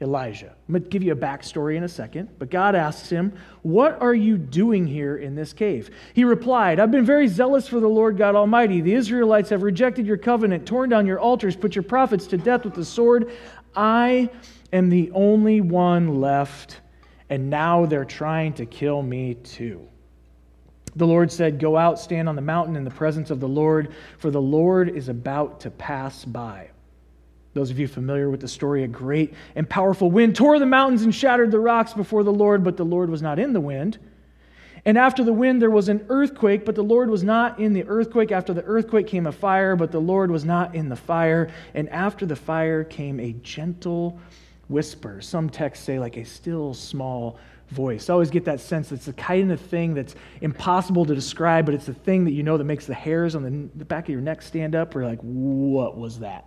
Elijah. 0.00 0.54
I'm 0.68 0.72
going 0.72 0.82
to 0.82 0.88
give 0.90 1.02
you 1.02 1.12
a 1.12 1.16
backstory 1.16 1.76
in 1.76 1.82
a 1.82 1.88
second, 1.88 2.28
but 2.38 2.50
God 2.50 2.74
asks 2.74 3.08
him, 3.08 3.32
What 3.62 4.00
are 4.02 4.14
you 4.14 4.36
doing 4.36 4.86
here 4.86 5.16
in 5.16 5.34
this 5.34 5.54
cave? 5.54 5.90
He 6.12 6.24
replied, 6.24 6.78
I've 6.78 6.90
been 6.90 7.06
very 7.06 7.28
zealous 7.28 7.66
for 7.66 7.80
the 7.80 7.88
Lord 7.88 8.18
God 8.18 8.34
Almighty. 8.34 8.82
The 8.82 8.92
Israelites 8.92 9.48
have 9.50 9.62
rejected 9.62 10.06
your 10.06 10.18
covenant, 10.18 10.66
torn 10.66 10.90
down 10.90 11.06
your 11.06 11.18
altars, 11.18 11.56
put 11.56 11.74
your 11.74 11.82
prophets 11.82 12.26
to 12.28 12.36
death 12.36 12.64
with 12.64 12.74
the 12.74 12.84
sword. 12.84 13.32
I 13.74 14.28
am 14.70 14.90
the 14.90 15.10
only 15.12 15.62
one 15.62 16.20
left, 16.20 16.80
and 17.30 17.48
now 17.48 17.86
they're 17.86 18.04
trying 18.04 18.52
to 18.54 18.66
kill 18.66 19.02
me 19.02 19.34
too. 19.34 19.88
The 20.94 21.06
Lord 21.06 21.32
said, 21.32 21.58
Go 21.58 21.78
out, 21.78 21.98
stand 21.98 22.28
on 22.28 22.36
the 22.36 22.42
mountain 22.42 22.76
in 22.76 22.84
the 22.84 22.90
presence 22.90 23.30
of 23.30 23.40
the 23.40 23.48
Lord, 23.48 23.94
for 24.18 24.30
the 24.30 24.42
Lord 24.42 24.90
is 24.90 25.08
about 25.08 25.60
to 25.60 25.70
pass 25.70 26.22
by. 26.26 26.68
Those 27.56 27.70
of 27.70 27.78
you 27.78 27.88
familiar 27.88 28.28
with 28.28 28.40
the 28.40 28.48
story, 28.48 28.84
a 28.84 28.86
great 28.86 29.32
and 29.54 29.66
powerful 29.66 30.10
wind 30.10 30.36
tore 30.36 30.58
the 30.58 30.66
mountains 30.66 31.04
and 31.04 31.14
shattered 31.14 31.50
the 31.50 31.58
rocks 31.58 31.94
before 31.94 32.22
the 32.22 32.32
Lord, 32.32 32.62
but 32.62 32.76
the 32.76 32.84
Lord 32.84 33.08
was 33.08 33.22
not 33.22 33.38
in 33.38 33.54
the 33.54 33.60
wind. 33.60 33.96
And 34.84 34.98
after 34.98 35.24
the 35.24 35.32
wind, 35.32 35.62
there 35.62 35.70
was 35.70 35.88
an 35.88 36.04
earthquake, 36.10 36.66
but 36.66 36.74
the 36.74 36.84
Lord 36.84 37.08
was 37.08 37.24
not 37.24 37.58
in 37.58 37.72
the 37.72 37.84
earthquake. 37.84 38.30
After 38.30 38.52
the 38.52 38.62
earthquake 38.64 39.06
came 39.06 39.26
a 39.26 39.32
fire, 39.32 39.74
but 39.74 39.90
the 39.90 39.98
Lord 39.98 40.30
was 40.30 40.44
not 40.44 40.74
in 40.74 40.90
the 40.90 40.96
fire. 40.96 41.50
And 41.72 41.88
after 41.88 42.26
the 42.26 42.36
fire 42.36 42.84
came 42.84 43.18
a 43.20 43.32
gentle 43.42 44.20
whisper. 44.68 45.22
Some 45.22 45.48
texts 45.48 45.86
say, 45.86 45.98
like 45.98 46.18
a 46.18 46.26
still 46.26 46.74
small 46.74 47.38
voice. 47.70 48.10
I 48.10 48.12
always 48.12 48.30
get 48.30 48.44
that 48.44 48.60
sense 48.60 48.92
it's 48.92 49.06
the 49.06 49.14
kind 49.14 49.50
of 49.50 49.62
thing 49.62 49.94
that's 49.94 50.14
impossible 50.42 51.06
to 51.06 51.14
describe, 51.14 51.64
but 51.64 51.74
it's 51.74 51.86
the 51.86 51.94
thing 51.94 52.24
that 52.24 52.32
you 52.32 52.42
know 52.42 52.58
that 52.58 52.64
makes 52.64 52.84
the 52.84 52.92
hairs 52.92 53.34
on 53.34 53.42
the, 53.42 53.78
the 53.78 53.84
back 53.86 54.04
of 54.04 54.10
your 54.10 54.20
neck 54.20 54.42
stand 54.42 54.74
up. 54.74 54.94
We're 54.94 55.06
like, 55.06 55.20
what 55.20 55.96
was 55.96 56.18
that? 56.18 56.44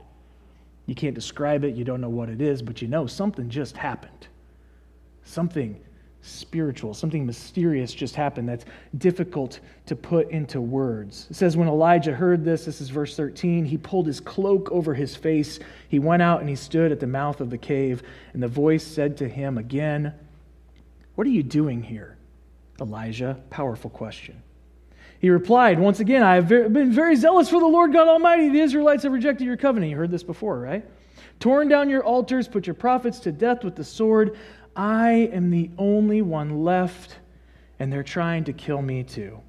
You 0.89 0.95
can't 0.95 1.13
describe 1.13 1.63
it, 1.65 1.75
you 1.75 1.83
don't 1.83 2.01
know 2.01 2.09
what 2.09 2.29
it 2.29 2.41
is, 2.41 2.63
but 2.63 2.81
you 2.81 2.87
know 2.87 3.05
something 3.05 3.47
just 3.47 3.77
happened. 3.77 4.25
Something 5.23 5.79
spiritual, 6.23 6.95
something 6.95 7.27
mysterious 7.27 7.93
just 7.93 8.15
happened 8.15 8.49
that's 8.49 8.65
difficult 8.97 9.59
to 9.85 9.95
put 9.95 10.31
into 10.31 10.59
words. 10.59 11.27
It 11.29 11.35
says, 11.35 11.55
When 11.55 11.67
Elijah 11.67 12.15
heard 12.15 12.43
this, 12.43 12.65
this 12.65 12.81
is 12.81 12.89
verse 12.89 13.15
13, 13.15 13.65
he 13.65 13.77
pulled 13.77 14.07
his 14.07 14.19
cloak 14.19 14.71
over 14.71 14.95
his 14.95 15.15
face. 15.15 15.59
He 15.89 15.99
went 15.99 16.23
out 16.23 16.39
and 16.39 16.49
he 16.49 16.55
stood 16.55 16.91
at 16.91 16.99
the 16.99 17.05
mouth 17.05 17.39
of 17.39 17.51
the 17.51 17.57
cave, 17.59 18.01
and 18.33 18.41
the 18.41 18.47
voice 18.47 18.83
said 18.83 19.15
to 19.17 19.29
him 19.29 19.59
again, 19.59 20.11
What 21.13 21.27
are 21.27 21.29
you 21.29 21.43
doing 21.43 21.83
here, 21.83 22.17
Elijah? 22.81 23.39
Powerful 23.51 23.91
question. 23.91 24.41
He 25.19 25.29
replied, 25.29 25.79
Once 25.79 25.99
again, 25.99 26.23
I 26.23 26.35
have 26.35 26.47
been 26.47 26.91
very 26.91 27.15
zealous 27.15 27.49
for 27.49 27.59
the 27.59 27.67
Lord 27.67 27.91
God 27.91 28.07
Almighty. 28.07 28.49
The 28.49 28.61
Israelites 28.61 29.03
have 29.03 29.11
rejected 29.11 29.45
your 29.45 29.57
covenant. 29.57 29.91
You 29.91 29.97
heard 29.97 30.11
this 30.11 30.23
before, 30.23 30.59
right? 30.59 30.85
Torn 31.39 31.67
down 31.67 31.89
your 31.89 32.03
altars, 32.03 32.47
put 32.47 32.65
your 32.65 32.73
prophets 32.73 33.19
to 33.19 33.31
death 33.31 33.63
with 33.63 33.75
the 33.75 33.83
sword. 33.83 34.37
I 34.75 35.29
am 35.33 35.51
the 35.51 35.69
only 35.77 36.21
one 36.21 36.63
left, 36.63 37.17
and 37.79 37.91
they're 37.91 38.03
trying 38.03 38.45
to 38.45 38.53
kill 38.53 38.81
me 38.81 39.03
too. 39.03 39.39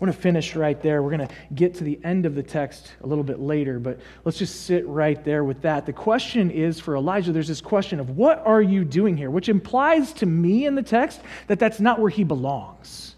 I 0.00 0.04
want 0.04 0.14
to 0.14 0.20
finish 0.20 0.56
right 0.56 0.80
there. 0.80 1.02
We're 1.02 1.16
going 1.16 1.28
to 1.28 1.34
get 1.54 1.74
to 1.74 1.84
the 1.84 2.00
end 2.02 2.26
of 2.26 2.34
the 2.34 2.42
text 2.42 2.94
a 3.02 3.06
little 3.06 3.22
bit 3.22 3.38
later, 3.38 3.78
but 3.78 4.00
let's 4.24 4.38
just 4.38 4.64
sit 4.64 4.86
right 4.88 5.22
there 5.24 5.44
with 5.44 5.60
that. 5.62 5.84
The 5.84 5.92
question 5.92 6.50
is 6.50 6.80
for 6.80 6.96
Elijah, 6.96 7.32
there's 7.32 7.48
this 7.48 7.60
question 7.60 8.00
of 8.00 8.16
what 8.16 8.44
are 8.46 8.62
you 8.62 8.84
doing 8.84 9.16
here? 9.16 9.30
Which 9.30 9.48
implies 9.48 10.12
to 10.14 10.26
me 10.26 10.64
in 10.64 10.74
the 10.74 10.82
text 10.82 11.20
that 11.48 11.58
that's 11.58 11.80
not 11.80 12.00
where 12.00 12.08
he 12.08 12.24
belongs. 12.24 13.14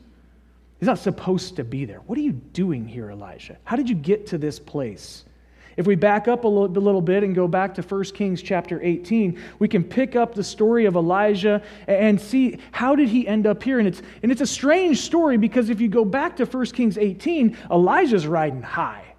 He's 0.83 0.89
not 0.89 0.99
supposed 0.99 1.55
to 1.55 1.63
be 1.63 1.85
there. 1.85 2.01
What 2.07 2.19
are 2.19 2.23
you 2.23 2.33
doing 2.33 2.89
here, 2.89 3.13
Elijah? 3.13 3.57
How 3.63 3.77
did 3.77 3.89
you 3.89 3.95
get 3.95 4.27
to 4.27 4.37
this 4.37 4.59
place? 4.59 5.25
If 5.77 5.87
we 5.87 5.95
back 5.95 6.27
up 6.27 6.43
a 6.43 6.49
little 6.49 7.01
bit 7.01 7.23
and 7.23 7.37
go 7.37 7.47
back 7.47 7.77
to 7.77 7.83
1 7.83 8.03
Kings 8.07 8.43
chapter 8.43 8.83
18, 8.83 9.41
we 9.61 9.69
can 9.69 9.85
pick 9.85 10.17
up 10.17 10.35
the 10.35 10.43
story 10.43 10.87
of 10.87 10.97
Elijah 10.97 11.63
and 11.87 12.21
see 12.21 12.59
how 12.73 12.97
did 12.97 13.09
he 13.09 13.29
end 13.29 13.47
up 13.47 13.63
here. 13.63 13.79
And 13.79 13.87
it's, 13.87 14.03
and 14.25 14.33
it's 14.33 14.41
a 14.41 14.47
strange 14.47 14.99
story 15.03 15.37
because 15.37 15.71
if 15.71 15.81
you 15.81 15.87
go 15.87 16.05
back 16.05 16.35
to 16.39 16.47
1 16.47 16.67
Kings 16.67 16.99
18, 16.99 17.57
Elijah's 17.71 18.27
riding 18.27 18.63
high. 18.63 19.12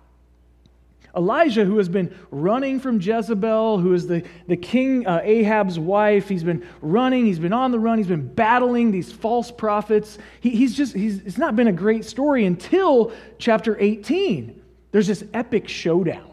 Elijah, 1.15 1.63
who 1.63 1.77
has 1.77 1.89
been 1.89 2.15
running 2.31 2.79
from 2.79 2.99
Jezebel, 2.99 3.77
who 3.77 3.93
is 3.93 4.07
the, 4.07 4.23
the 4.47 4.57
king 4.57 5.05
uh, 5.05 5.21
Ahab's 5.23 5.77
wife, 5.77 6.27
he's 6.27 6.43
been 6.43 6.65
running, 6.81 7.25
he's 7.25 7.39
been 7.39 7.53
on 7.53 7.71
the 7.71 7.79
run, 7.79 7.97
he's 7.99 8.07
been 8.07 8.33
battling 8.33 8.91
these 8.91 9.11
false 9.11 9.51
prophets. 9.51 10.17
He, 10.39 10.51
he's 10.51 10.75
just, 10.75 10.93
he's, 10.93 11.19
it's 11.19 11.37
not 11.37 11.55
been 11.55 11.67
a 11.67 11.73
great 11.73 12.05
story 12.05 12.45
until 12.45 13.11
chapter 13.37 13.77
18. 13.79 14.61
There's 14.91 15.07
this 15.07 15.23
epic 15.33 15.67
showdown. 15.67 16.31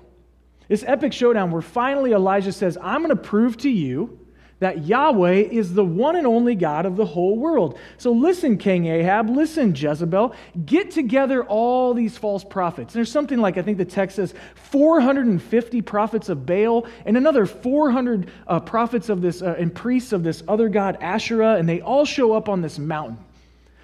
This 0.69 0.85
epic 0.87 1.13
showdown 1.13 1.51
where 1.51 1.63
finally 1.63 2.13
Elijah 2.13 2.53
says, 2.53 2.79
I'm 2.81 3.03
going 3.03 3.15
to 3.15 3.23
prove 3.23 3.57
to 3.59 3.71
you 3.71 4.20
that 4.61 4.85
Yahweh 4.85 5.49
is 5.51 5.75
the 5.75 5.85
one 5.85 6.17
and 6.17 6.27
only 6.27 6.55
God 6.55 6.87
of 6.87 6.97
the 6.97 7.05
whole 7.05 7.37
world. 7.37 7.79
So 7.97 8.13
listen, 8.13 8.59
King 8.59 8.87
Ahab, 8.87 9.31
listen, 9.31 9.75
Jezebel, 9.75 10.35
get 10.67 10.91
together 10.91 11.43
all 11.45 11.95
these 11.95 12.17
false 12.17 12.45
prophets. 12.45 12.93
There's 12.93 13.11
something 13.11 13.39
like, 13.39 13.57
I 13.57 13.63
think 13.63 13.79
the 13.79 13.85
text 13.87 14.17
says, 14.17 14.35
450 14.55 15.83
prophets 15.83 16.29
of 16.29 16.45
Baal 16.45 16.87
and 17.07 17.17
another 17.17 17.47
400 17.47 18.31
uh, 18.47 18.61
prophets 18.61 19.09
of 19.09 19.23
this 19.23 19.41
uh, 19.41 19.57
and 19.59 19.75
priests 19.75 20.13
of 20.13 20.23
this 20.23 20.43
other 20.47 20.69
god, 20.69 20.99
Asherah, 21.01 21.57
and 21.57 21.67
they 21.67 21.81
all 21.81 22.05
show 22.05 22.33
up 22.33 22.49
on 22.49 22.61
this 22.61 22.79
mountain. 22.79 23.19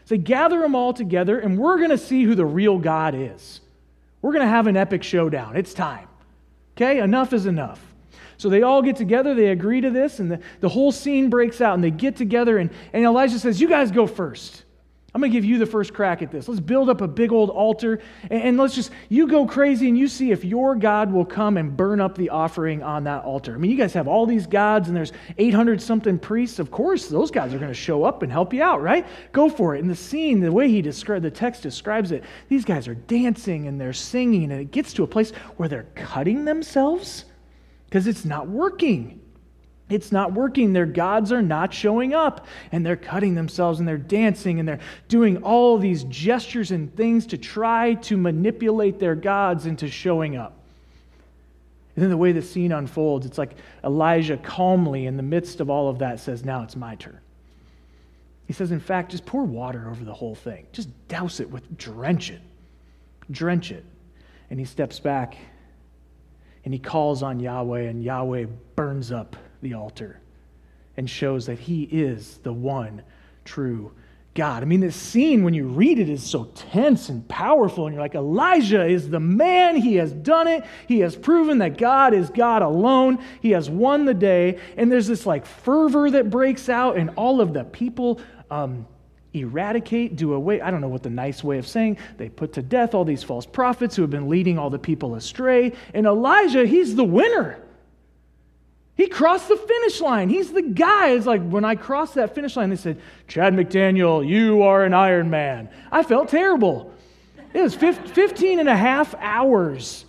So 0.05 0.17
gather 0.19 0.61
them 0.61 0.75
all 0.75 0.93
together, 0.93 1.39
and 1.41 1.59
we're 1.59 1.79
going 1.79 1.91
to 1.91 1.99
see 1.99 2.23
who 2.23 2.35
the 2.35 2.45
real 2.45 2.79
God 2.79 3.15
is. 3.17 3.61
We're 4.21 4.33
going 4.33 4.45
to 4.45 4.51
have 4.51 4.67
an 4.67 4.77
epic 4.77 5.03
showdown. 5.03 5.57
It's 5.57 5.73
time. 5.73 6.07
Okay? 6.77 7.01
Enough 7.01 7.33
is 7.33 7.47
enough. 7.47 7.81
So 8.39 8.49
they 8.49 8.63
all 8.63 8.83
get 8.83 8.97
together, 8.97 9.35
they 9.35 9.49
agree 9.49 9.81
to 9.81 9.91
this, 9.91 10.19
and 10.21 10.31
the, 10.31 10.41
the 10.61 10.69
whole 10.69 10.93
scene 10.93 11.31
breaks 11.31 11.61
out, 11.61 11.75
and 11.75 11.83
they 11.83 11.91
get 11.91 12.17
together, 12.17 12.59
and, 12.59 12.71
and 12.93 13.05
Elijah 13.05 13.39
says, 13.39 13.61
You 13.61 13.69
guys 13.69 13.91
go 13.91 14.07
first. 14.07 14.65
I'm 15.17 15.23
going 15.23 15.33
to 15.33 15.39
give 15.39 15.47
you 15.47 15.57
the 15.57 15.65
first 15.65 15.95
crack 15.95 16.21
at 16.21 16.31
this. 16.31 16.47
Let's 16.47 16.61
build 16.61 16.91
up 16.91 17.01
a 17.01 17.09
big 17.09 17.33
old 17.33 17.49
altar, 17.49 18.01
and, 18.25 18.43
and 18.43 18.59
let's 18.59 18.75
just, 18.75 18.91
you 19.09 19.27
go 19.27 19.47
crazy, 19.47 19.89
and 19.89 19.97
you 19.97 20.09
see 20.09 20.31
if 20.31 20.45
your 20.45 20.77
God 20.77 21.11
will 21.11 21.25
come 21.25 21.57
and 21.57 21.75
burn 21.75 22.03
up 22.03 22.19
the 22.19 22.29
offering 22.29 22.83
on 22.83 23.05
that 23.05 23.25
altar. 23.25 23.55
I 23.55 23.57
mean, 23.57 23.71
you 23.71 23.79
guys 23.79 23.95
have 23.95 24.09
all 24.09 24.27
these 24.27 24.47
gods, 24.47 24.89
and 24.89 24.97
there's 24.97 25.13
800 25.39 25.81
something 25.81 26.19
priests. 26.19 26.59
Of 26.59 26.71
course, 26.71 27.09
those 27.09 27.31
guys 27.31 27.55
are 27.55 27.59
going 27.59 27.71
to 27.71 27.75
show 27.75 28.05
up 28.05 28.23
and 28.23 28.31
help 28.31 28.53
you 28.53 28.63
out, 28.63 28.83
right? 28.83 29.07
Go 29.33 29.49
for 29.49 29.75
it. 29.75 29.81
And 29.81 29.89
the 29.89 29.97
scene, 29.97 30.41
the 30.41 30.53
way 30.53 30.69
he 30.69 30.83
described, 30.83 31.25
the 31.25 31.31
text 31.31 31.63
describes 31.63 32.13
it, 32.13 32.23
these 32.51 32.67
guys 32.67 32.87
are 32.87 32.95
dancing 32.95 33.69
and 33.69 33.81
they're 33.81 33.95
singing, 33.95 34.53
and 34.53 34.61
it 34.61 34.71
gets 34.71 34.93
to 34.93 35.03
a 35.03 35.07
place 35.07 35.31
where 35.57 35.67
they're 35.67 35.87
cutting 35.95 36.45
themselves 36.45 37.25
because 37.87 38.07
it's 38.07 38.25
not 38.25 38.49
working. 38.49 39.21
It's 39.89 40.11
not 40.11 40.33
working. 40.33 40.73
Their 40.73 40.87
gods 40.87 41.31
are 41.31 41.43
not 41.43 41.73
showing 41.73 42.13
up. 42.13 42.47
And 42.73 42.85
they're 42.85 42.97
cutting 42.97 43.35
themselves 43.35 43.79
and 43.79 43.87
they're 43.87 43.97
dancing 43.97 44.59
and 44.59 44.69
they're 44.69 44.81
doing 45.09 45.43
all 45.43 45.79
these 45.79 46.05
gestures 46.05 46.73
and 46.73 46.95
things 46.97 47.27
to 47.27 47.39
try 47.39 47.95
to 47.95 48.17
manipulate 48.17 48.99
their 48.99 49.15
gods 49.15 49.67
into 49.67 49.89
showing 49.89 50.37
up. 50.37 50.55
And 51.95 52.03
then 52.03 52.11
the 52.11 52.17
way 52.17 52.33
the 52.33 52.43
scene 52.43 52.73
unfolds, 52.73 53.25
it's 53.25 53.39
like 53.39 53.55
Elijah 53.83 54.37
calmly, 54.37 55.07
in 55.07 55.17
the 55.17 55.23
midst 55.23 55.61
of 55.61 55.71
all 55.71 55.89
of 55.89 56.01
that, 56.01 56.21
says, 56.21 56.45
Now 56.45 56.63
it's 56.63 56.77
my 56.77 56.97
turn. 56.97 57.19
He 58.47 58.53
says, 58.53 58.71
In 58.71 58.81
fact, 58.81 59.13
just 59.13 59.25
pour 59.25 59.45
water 59.45 59.89
over 59.89 60.05
the 60.05 60.13
whole 60.13 60.35
thing. 60.35 60.67
Just 60.73 60.89
douse 61.09 61.41
it 61.41 61.49
with, 61.49 61.79
drench 61.79 62.31
it. 62.31 62.43
drench 63.31 63.71
it. 63.71 63.85
And 64.51 64.59
he 64.59 64.67
steps 64.67 65.01
back 65.01 65.39
and 66.67 66.75
he 66.75 66.81
calls 66.81 67.23
on 67.23 67.39
Yahweh, 67.39 67.83
and 67.83 68.03
Yahweh 68.03 68.47
burns 68.75 69.13
up 69.13 69.37
the 69.63 69.75
altar 69.75 70.21
and 70.97 71.09
shows 71.09 71.47
that 71.47 71.61
he 71.61 71.85
is 71.85 72.39
the 72.43 72.53
one 72.53 73.03
true 73.45 73.93
God. 74.35 74.65
I 74.65 74.67
mean, 74.67 74.81
this 74.81 74.97
scene, 74.97 75.45
when 75.45 75.55
you 75.55 75.69
read 75.69 76.01
it, 76.01 76.09
is 76.09 76.25
so 76.25 76.47
tense 76.57 77.09
and 77.09 77.27
powerful. 77.29 77.87
And 77.87 77.95
you're 77.95 78.03
like, 78.03 78.17
Elijah 78.17 78.85
is 78.85 79.09
the 79.09 79.21
man. 79.21 79.77
He 79.77 79.95
has 79.95 80.13
done 80.13 80.49
it. 80.49 80.65
He 80.89 80.99
has 81.01 81.15
proven 81.15 81.59
that 81.59 81.79
God 81.79 82.13
is 82.13 82.31
God 82.31 82.63
alone. 82.63 83.25
He 83.41 83.53
has 83.53 83.71
won 83.71 84.05
the 84.05 84.13
day. 84.13 84.59
And 84.77 84.91
there's 84.91 85.07
this 85.07 85.25
like 85.25 85.47
fervor 85.47 86.11
that 86.11 86.31
breaks 86.31 86.69
out, 86.69 86.97
and 86.97 87.11
all 87.11 87.41
of 87.41 87.53
the 87.55 87.63
people 87.63 88.21
um, 88.51 88.89
eradicate, 89.41 90.17
do 90.17 90.33
away. 90.33 90.61
I 90.61 90.71
don't 90.71 90.81
know 90.81 90.89
what 90.89 91.03
the 91.03 91.11
nice 91.11 91.45
way 91.45 91.59
of 91.59 91.67
saying. 91.67 91.99
They 92.17 92.29
put 92.29 92.53
to 92.55 92.63
death 92.63 92.95
all 92.95 93.05
these 93.05 93.23
false 93.23 93.47
prophets 93.47 93.97
who 93.97 94.03
have 94.03 94.11
been 94.11 94.29
leading 94.29 94.59
all 94.59 94.71
the 94.71 94.79
people 94.79 95.15
astray. 95.15 95.73
And 95.95 96.07
Elijah, 96.07 96.67
he's 96.67 96.95
the 96.95 97.05
winner. 97.05 97.63
He 98.97 99.09
crossed 99.09 99.49
the 99.49 99.57
finish 99.57 100.01
line. 100.01 100.31
He's 100.31 100.53
the 100.53 100.63
guy. 100.63 101.11
It's 101.11 101.27
like 101.27 101.47
when 101.47 101.65
I 101.65 101.75
crossed 101.75 102.15
that 102.15 102.35
finish 102.35 102.57
line, 102.57 102.71
they 102.71 102.77
said, 102.77 103.01
Chad 103.29 103.53
McDaniel, 103.53 104.27
you 104.27 104.63
are 104.63 104.85
an 104.85 104.95
Iron 104.95 105.29
Man. 105.29 105.69
I 105.93 106.03
felt 106.03 106.31
terrible. 106.31 106.95
It 107.53 107.61
was 107.61 107.75
15 107.75 108.59
and 108.59 108.69
a 108.69 108.77
half 108.77 109.15
hours. 109.19 110.07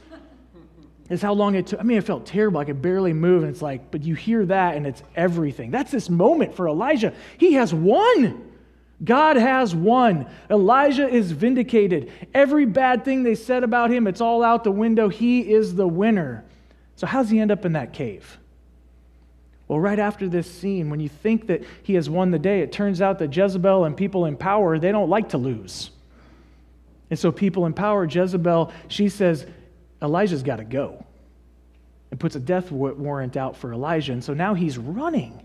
Is 1.09 1.21
how 1.21 1.33
long 1.33 1.55
it 1.55 1.67
took. 1.67 1.79
I 1.79 1.83
mean, 1.83 1.97
it 1.97 2.03
felt 2.03 2.25
terrible. 2.25 2.59
I 2.59 2.65
could 2.65 2.81
barely 2.81 3.13
move. 3.13 3.43
And 3.43 3.51
it's 3.51 3.61
like, 3.61 3.91
but 3.91 4.03
you 4.03 4.13
hear 4.13 4.45
that 4.47 4.75
and 4.75 4.85
it's 4.85 5.01
everything. 5.15 5.71
That's 5.71 5.89
this 5.89 6.09
moment 6.09 6.53
for 6.53 6.67
Elijah. 6.67 7.13
He 7.37 7.53
has 7.53 7.73
won. 7.73 8.43
God 9.03 9.35
has 9.35 9.75
won. 9.75 10.27
Elijah 10.49 11.07
is 11.07 11.31
vindicated. 11.31 12.11
Every 12.33 12.65
bad 12.65 13.05
thing 13.05 13.23
they 13.23 13.35
said 13.35 13.63
about 13.63 13.91
him, 13.91 14.07
it's 14.07 14.21
all 14.21 14.43
out 14.43 14.63
the 14.63 14.71
window. 14.71 15.07
He 15.07 15.51
is 15.51 15.75
the 15.75 15.87
winner. 15.87 16.43
So, 16.95 17.05
how's 17.05 17.29
he 17.29 17.39
end 17.39 17.51
up 17.51 17.63
in 17.63 17.73
that 17.73 17.93
cave? 17.93 18.39
Well, 19.67 19.79
right 19.79 19.99
after 19.99 20.27
this 20.27 20.49
scene, 20.49 20.89
when 20.89 20.99
you 20.99 21.09
think 21.09 21.47
that 21.47 21.63
he 21.83 21.93
has 21.93 22.09
won 22.09 22.31
the 22.31 22.39
day, 22.39 22.61
it 22.61 22.71
turns 22.71 23.01
out 23.01 23.19
that 23.19 23.35
Jezebel 23.35 23.85
and 23.85 23.95
people 23.95 24.25
in 24.25 24.35
power, 24.35 24.79
they 24.79 24.91
don't 24.91 25.09
like 25.09 25.29
to 25.29 25.37
lose. 25.37 25.91
And 27.09 27.19
so, 27.19 27.31
people 27.31 27.65
in 27.65 27.73
power, 27.73 28.05
Jezebel, 28.05 28.71
she 28.87 29.09
says, 29.09 29.45
Elijah's 30.01 30.43
got 30.43 30.57
to 30.57 30.63
go 30.63 31.05
and 32.11 32.19
puts 32.19 32.35
a 32.35 32.39
death 32.39 32.71
warrant 32.71 33.37
out 33.37 33.57
for 33.57 33.73
Elijah. 33.73 34.13
And 34.13 34.23
so 34.23 34.33
now 34.33 34.53
he's 34.53 34.77
running. 34.77 35.41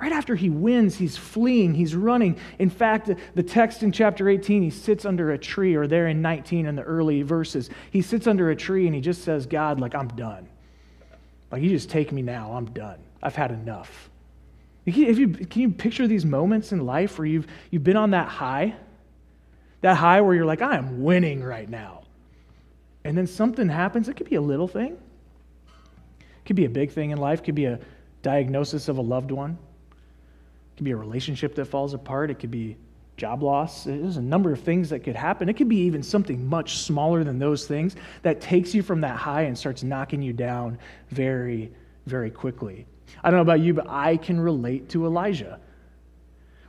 Right 0.00 0.12
after 0.12 0.34
he 0.34 0.50
wins, 0.50 0.96
he's 0.96 1.16
fleeing, 1.16 1.72
he's 1.72 1.94
running. 1.94 2.36
In 2.58 2.68
fact, 2.68 3.10
the 3.34 3.42
text 3.42 3.82
in 3.82 3.92
chapter 3.92 4.28
18, 4.28 4.62
he 4.62 4.70
sits 4.70 5.04
under 5.04 5.30
a 5.30 5.38
tree, 5.38 5.76
or 5.76 5.86
there 5.86 6.08
in 6.08 6.20
19 6.20 6.66
in 6.66 6.74
the 6.74 6.82
early 6.82 7.22
verses, 7.22 7.70
he 7.90 8.02
sits 8.02 8.26
under 8.26 8.50
a 8.50 8.56
tree 8.56 8.86
and 8.86 8.94
he 8.94 9.00
just 9.00 9.22
says, 9.22 9.46
God, 9.46 9.80
like, 9.80 9.94
I'm 9.94 10.08
done. 10.08 10.48
Like, 11.52 11.62
you 11.62 11.70
just 11.70 11.90
take 11.90 12.10
me 12.10 12.22
now, 12.22 12.52
I'm 12.52 12.66
done. 12.66 12.98
I've 13.22 13.36
had 13.36 13.52
enough. 13.52 14.10
If 14.84 14.96
you, 14.96 15.28
can 15.28 15.62
you 15.62 15.70
picture 15.70 16.06
these 16.06 16.26
moments 16.26 16.72
in 16.72 16.84
life 16.84 17.18
where 17.18 17.26
you've, 17.26 17.46
you've 17.70 17.84
been 17.84 17.96
on 17.96 18.10
that 18.10 18.28
high? 18.28 18.74
That 19.80 19.96
high 19.96 20.20
where 20.20 20.34
you're 20.34 20.44
like, 20.44 20.60
I 20.60 20.76
am 20.76 21.02
winning 21.02 21.42
right 21.42 21.68
now. 21.68 22.02
And 23.04 23.16
then 23.16 23.26
something 23.26 23.68
happens. 23.68 24.08
It 24.08 24.16
could 24.16 24.28
be 24.28 24.36
a 24.36 24.40
little 24.40 24.68
thing, 24.68 24.92
it 24.92 26.44
could 26.44 26.56
be 26.56 26.64
a 26.64 26.70
big 26.70 26.90
thing 26.90 27.10
in 27.10 27.18
life, 27.18 27.40
it 27.40 27.44
could 27.44 27.54
be 27.54 27.66
a 27.66 27.78
diagnosis 28.22 28.88
of 28.88 28.98
a 28.98 29.02
loved 29.02 29.30
one, 29.30 29.56
it 30.74 30.78
could 30.78 30.84
be 30.84 30.90
a 30.90 30.96
relationship 30.96 31.54
that 31.54 31.66
falls 31.66 31.94
apart, 31.94 32.32
it 32.32 32.40
could 32.40 32.50
be 32.50 32.76
job 33.16 33.44
loss. 33.44 33.84
There's 33.84 34.16
a 34.16 34.22
number 34.22 34.52
of 34.52 34.60
things 34.60 34.90
that 34.90 35.04
could 35.04 35.14
happen. 35.14 35.48
It 35.48 35.56
could 35.56 35.68
be 35.68 35.82
even 35.82 36.02
something 36.02 36.48
much 36.48 36.78
smaller 36.78 37.22
than 37.22 37.38
those 37.38 37.64
things 37.64 37.94
that 38.22 38.40
takes 38.40 38.74
you 38.74 38.82
from 38.82 39.02
that 39.02 39.16
high 39.16 39.42
and 39.42 39.56
starts 39.56 39.84
knocking 39.84 40.20
you 40.20 40.32
down 40.32 40.78
very, 41.10 41.70
very 42.06 42.28
quickly. 42.28 42.86
I 43.22 43.30
don't 43.30 43.38
know 43.38 43.42
about 43.42 43.60
you, 43.60 43.72
but 43.72 43.88
I 43.88 44.16
can 44.16 44.40
relate 44.40 44.88
to 44.90 45.06
Elijah. 45.06 45.60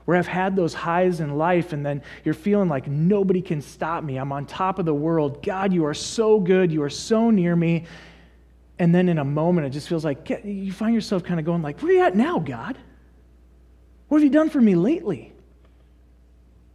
Where 0.05 0.17
I've 0.17 0.27
had 0.27 0.55
those 0.55 0.75
highs 0.75 1.19
in 1.19 1.35
life, 1.35 1.73
and 1.73 1.83
then 1.83 2.03
you're 2.23 2.35
feeling 2.35 2.69
like 2.69 2.87
nobody 2.87 3.41
can 3.41 3.59
stop 3.59 4.03
me. 4.03 4.17
I'm 4.17 4.31
on 4.31 4.45
top 4.45 4.77
of 4.77 4.85
the 4.85 4.93
world. 4.93 5.43
God, 5.43 5.73
you 5.73 5.83
are 5.87 5.95
so 5.95 6.39
good. 6.39 6.71
You 6.71 6.83
are 6.83 6.91
so 6.91 7.31
near 7.31 7.55
me. 7.55 7.85
And 8.77 8.93
then 8.93 9.09
in 9.09 9.17
a 9.17 9.25
moment, 9.25 9.65
it 9.65 9.71
just 9.71 9.89
feels 9.89 10.05
like 10.05 10.29
you 10.43 10.71
find 10.71 10.93
yourself 10.93 11.23
kind 11.23 11.39
of 11.39 11.45
going 11.47 11.63
like, 11.63 11.81
where 11.81 11.91
are 11.91 11.95
you 11.95 12.03
at 12.03 12.15
now, 12.15 12.37
God? 12.37 12.77
What 14.07 14.17
have 14.17 14.23
you 14.23 14.29
done 14.29 14.49
for 14.49 14.61
me 14.61 14.75
lately? 14.75 15.33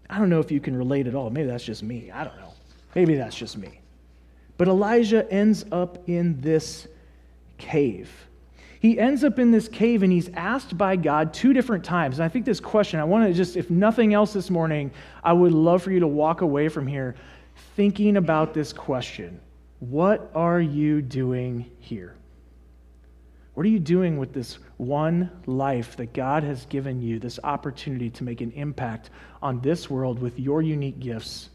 I 0.09 0.19
don't 0.19 0.29
know 0.29 0.41
if 0.41 0.51
you 0.51 0.61
can 0.61 0.77
relate 0.77 1.07
at 1.07 1.15
all. 1.15 1.31
Maybe 1.31 1.47
that's 1.47 1.65
just 1.65 1.83
me. 1.83 2.11
I 2.11 2.25
don't 2.25 2.37
know. 2.37 2.53
Maybe 2.95 3.15
that's 3.15 3.37
just 3.37 3.57
me. 3.57 3.81
But 4.57 4.69
Elijah 4.69 5.31
ends 5.31 5.65
up 5.71 6.09
in 6.09 6.41
this 6.41 6.89
cave 7.59 8.11
he 8.81 8.99
ends 8.99 9.25
up 9.25 9.39
in 9.39 9.51
this 9.51 9.69
cave 9.69 10.03
and 10.03 10.11
he's 10.11 10.31
asked 10.31 10.77
by 10.77 10.97
God 10.97 11.35
two 11.35 11.53
different 11.53 11.85
times. 11.85 12.19
And 12.19 12.25
I 12.25 12.29
think 12.31 12.47
this 12.47 12.61
question, 12.61 12.99
I 12.99 13.05
want 13.05 13.27
to 13.27 13.35
just, 13.35 13.55
if 13.57 13.69
nothing 13.69 14.15
else 14.15 14.33
this 14.33 14.49
morning, 14.49 14.91
I 15.23 15.35
would 15.35 15.53
love 15.53 15.83
for 15.83 15.91
you 15.91 16.01
to 16.01 16.07
walk 16.07 16.41
away 16.41 16.71
from 16.71 16.87
here 16.87 17.15
thinking 17.77 18.17
about 18.17 18.55
this 18.55 18.73
question 18.73 19.39
What 19.81 20.31
are 20.35 20.63
you 20.63 21.03
doing 21.03 21.71
here? 21.79 22.17
What 23.53 23.67
are 23.67 23.69
you 23.69 23.79
doing 23.79 24.17
with 24.17 24.33
this 24.33 24.59
one 24.81 25.31
life 25.45 25.97
that 25.99 26.15
God 26.15 26.43
has 26.43 26.65
given 26.67 27.03
you, 27.03 27.19
this 27.19 27.39
opportunity 27.45 28.09
to 28.11 28.25
make 28.25 28.41
an 28.41 28.51
impact 28.53 29.11
on 29.43 29.61
this 29.61 29.91
world 29.91 30.19
with 30.19 30.41
your 30.41 30.63
unique 30.63 30.99
gifts, 30.99 31.51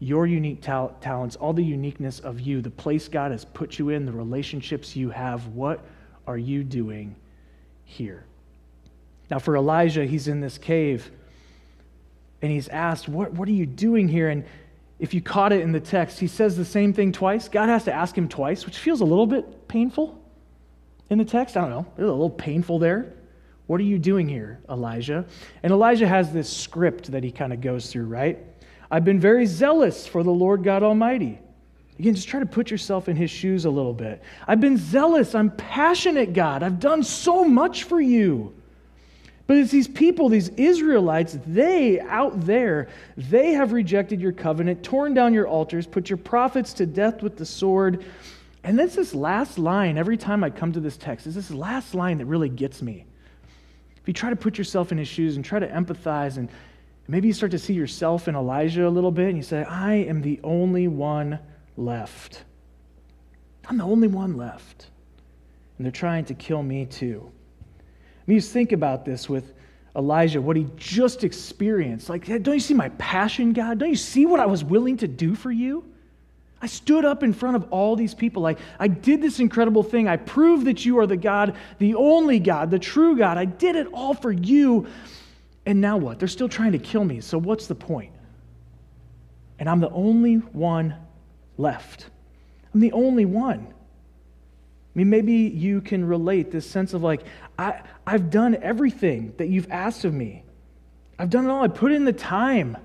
your 0.00 0.26
unique 0.26 0.62
ta- 0.62 0.88
talents, 1.00 1.36
all 1.36 1.52
the 1.52 1.64
uniqueness 1.64 2.18
of 2.18 2.40
you, 2.40 2.60
the 2.60 2.70
place 2.70 3.06
God 3.06 3.30
has 3.30 3.44
put 3.44 3.78
you 3.78 3.90
in, 3.90 4.04
the 4.04 4.12
relationships 4.12 4.96
you 4.96 5.10
have? 5.10 5.46
What 5.48 5.80
are 6.26 6.36
you 6.36 6.64
doing 6.64 7.14
here? 7.84 8.24
Now, 9.30 9.38
for 9.38 9.56
Elijah, 9.56 10.04
he's 10.04 10.26
in 10.26 10.40
this 10.40 10.58
cave 10.58 11.08
and 12.42 12.50
he's 12.50 12.68
asked, 12.68 13.08
What, 13.08 13.32
what 13.32 13.48
are 13.48 13.52
you 13.52 13.66
doing 13.66 14.08
here? 14.08 14.28
And 14.28 14.44
if 14.98 15.14
you 15.14 15.20
caught 15.20 15.52
it 15.52 15.60
in 15.60 15.70
the 15.70 15.80
text, 15.80 16.18
he 16.18 16.26
says 16.26 16.56
the 16.56 16.64
same 16.64 16.92
thing 16.92 17.12
twice. 17.12 17.48
God 17.48 17.68
has 17.68 17.84
to 17.84 17.92
ask 17.92 18.18
him 18.18 18.28
twice, 18.28 18.66
which 18.66 18.76
feels 18.76 19.00
a 19.02 19.04
little 19.04 19.26
bit 19.26 19.68
painful 19.68 20.20
in 21.10 21.18
the 21.18 21.24
text. 21.24 21.56
I 21.56 21.62
don't 21.62 21.70
know. 21.70 21.86
It's 21.90 22.00
a 22.00 22.06
little 22.06 22.30
painful 22.30 22.78
there. 22.78 23.12
What 23.66 23.80
are 23.80 23.84
you 23.84 23.98
doing 23.98 24.28
here, 24.28 24.60
Elijah? 24.68 25.24
And 25.62 25.72
Elijah 25.72 26.06
has 26.06 26.32
this 26.32 26.54
script 26.54 27.10
that 27.12 27.24
he 27.24 27.32
kind 27.32 27.52
of 27.52 27.60
goes 27.60 27.90
through, 27.90 28.06
right? 28.06 28.38
I've 28.90 29.04
been 29.04 29.18
very 29.18 29.46
zealous 29.46 30.06
for 30.06 30.22
the 30.22 30.30
Lord 30.30 30.62
God 30.62 30.82
Almighty. 30.82 31.40
Again, 31.98 32.14
just 32.14 32.28
try 32.28 32.40
to 32.40 32.46
put 32.46 32.70
yourself 32.70 33.08
in 33.08 33.16
his 33.16 33.30
shoes 33.30 33.64
a 33.64 33.70
little 33.70 33.94
bit. 33.94 34.22
I've 34.46 34.60
been 34.60 34.76
zealous. 34.76 35.34
I'm 35.34 35.50
passionate, 35.50 36.34
God. 36.34 36.62
I've 36.62 36.78
done 36.78 37.02
so 37.02 37.44
much 37.44 37.84
for 37.84 38.00
you. 38.00 38.54
But 39.46 39.56
it's 39.56 39.70
these 39.70 39.88
people, 39.88 40.28
these 40.28 40.48
Israelites, 40.50 41.38
they 41.46 42.00
out 42.00 42.44
there, 42.44 42.88
they 43.16 43.52
have 43.52 43.72
rejected 43.72 44.20
your 44.20 44.32
covenant, 44.32 44.82
torn 44.82 45.14
down 45.14 45.32
your 45.32 45.46
altars, 45.46 45.86
put 45.86 46.10
your 46.10 46.16
prophets 46.16 46.72
to 46.74 46.86
death 46.86 47.22
with 47.22 47.36
the 47.36 47.46
sword. 47.46 48.04
And 48.66 48.76
that's 48.76 48.96
this 48.96 49.14
last 49.14 49.60
line, 49.60 49.96
every 49.96 50.16
time 50.16 50.42
I 50.42 50.50
come 50.50 50.72
to 50.72 50.80
this 50.80 50.96
text, 50.96 51.28
is 51.28 51.36
this 51.36 51.52
last 51.52 51.94
line 51.94 52.18
that 52.18 52.26
really 52.26 52.48
gets 52.48 52.82
me. 52.82 53.06
If 53.96 54.08
you 54.08 54.12
try 54.12 54.28
to 54.28 54.34
put 54.34 54.58
yourself 54.58 54.90
in 54.90 54.98
his 54.98 55.06
shoes 55.06 55.36
and 55.36 55.44
try 55.44 55.60
to 55.60 55.68
empathize, 55.68 56.36
and 56.36 56.48
maybe 57.06 57.28
you 57.28 57.32
start 57.32 57.52
to 57.52 57.60
see 57.60 57.74
yourself 57.74 58.26
in 58.26 58.34
Elijah 58.34 58.88
a 58.88 58.90
little 58.90 59.12
bit, 59.12 59.28
and 59.28 59.36
you 59.36 59.44
say, 59.44 59.62
I 59.62 59.94
am 59.94 60.20
the 60.20 60.40
only 60.42 60.88
one 60.88 61.38
left. 61.76 62.42
I'm 63.68 63.78
the 63.78 63.84
only 63.84 64.08
one 64.08 64.36
left. 64.36 64.88
And 65.78 65.84
they're 65.84 65.92
trying 65.92 66.24
to 66.24 66.34
kill 66.34 66.64
me 66.64 66.86
too. 66.86 67.30
I 67.78 68.22
mean, 68.26 68.34
you 68.34 68.40
think 68.40 68.72
about 68.72 69.04
this 69.04 69.28
with 69.28 69.54
Elijah, 69.94 70.42
what 70.42 70.56
he 70.56 70.66
just 70.74 71.22
experienced. 71.22 72.08
Like, 72.08 72.26
don't 72.26 72.54
you 72.54 72.58
see 72.58 72.74
my 72.74 72.88
passion, 72.88 73.52
God? 73.52 73.78
Don't 73.78 73.90
you 73.90 73.94
see 73.94 74.26
what 74.26 74.40
I 74.40 74.46
was 74.46 74.64
willing 74.64 74.96
to 74.96 75.06
do 75.06 75.36
for 75.36 75.52
you? 75.52 75.84
I 76.60 76.66
stood 76.66 77.04
up 77.04 77.22
in 77.22 77.32
front 77.32 77.56
of 77.56 77.70
all 77.70 77.96
these 77.96 78.14
people. 78.14 78.42
Like, 78.42 78.58
I 78.78 78.88
did 78.88 79.20
this 79.20 79.40
incredible 79.40 79.82
thing. 79.82 80.08
I 80.08 80.16
proved 80.16 80.66
that 80.66 80.84
you 80.86 80.98
are 80.98 81.06
the 81.06 81.16
God, 81.16 81.54
the 81.78 81.94
only 81.94 82.38
God, 82.38 82.70
the 82.70 82.78
true 82.78 83.16
God. 83.16 83.36
I 83.36 83.44
did 83.44 83.76
it 83.76 83.88
all 83.92 84.14
for 84.14 84.32
you. 84.32 84.86
And 85.66 85.80
now 85.80 85.96
what? 85.98 86.18
They're 86.18 86.28
still 86.28 86.48
trying 86.48 86.72
to 86.72 86.78
kill 86.78 87.04
me. 87.04 87.20
So, 87.20 87.36
what's 87.36 87.66
the 87.66 87.74
point? 87.74 88.12
And 89.58 89.68
I'm 89.68 89.80
the 89.80 89.90
only 89.90 90.36
one 90.36 90.94
left. 91.58 92.06
I'm 92.72 92.80
the 92.80 92.92
only 92.92 93.26
one. 93.26 93.66
I 93.68 94.98
mean, 94.98 95.10
maybe 95.10 95.32
you 95.32 95.82
can 95.82 96.04
relate 96.06 96.50
this 96.50 96.68
sense 96.68 96.94
of 96.94 97.02
like, 97.02 97.22
I, 97.58 97.82
I've 98.06 98.30
done 98.30 98.56
everything 98.62 99.34
that 99.36 99.48
you've 99.48 99.70
asked 99.70 100.06
of 100.06 100.14
me. 100.14 100.42
I've 101.18 101.28
done 101.28 101.44
it 101.44 101.50
all. 101.50 101.62
I 101.62 101.68
put 101.68 101.92
in 101.92 102.06
the 102.06 102.12
time. 102.14 102.78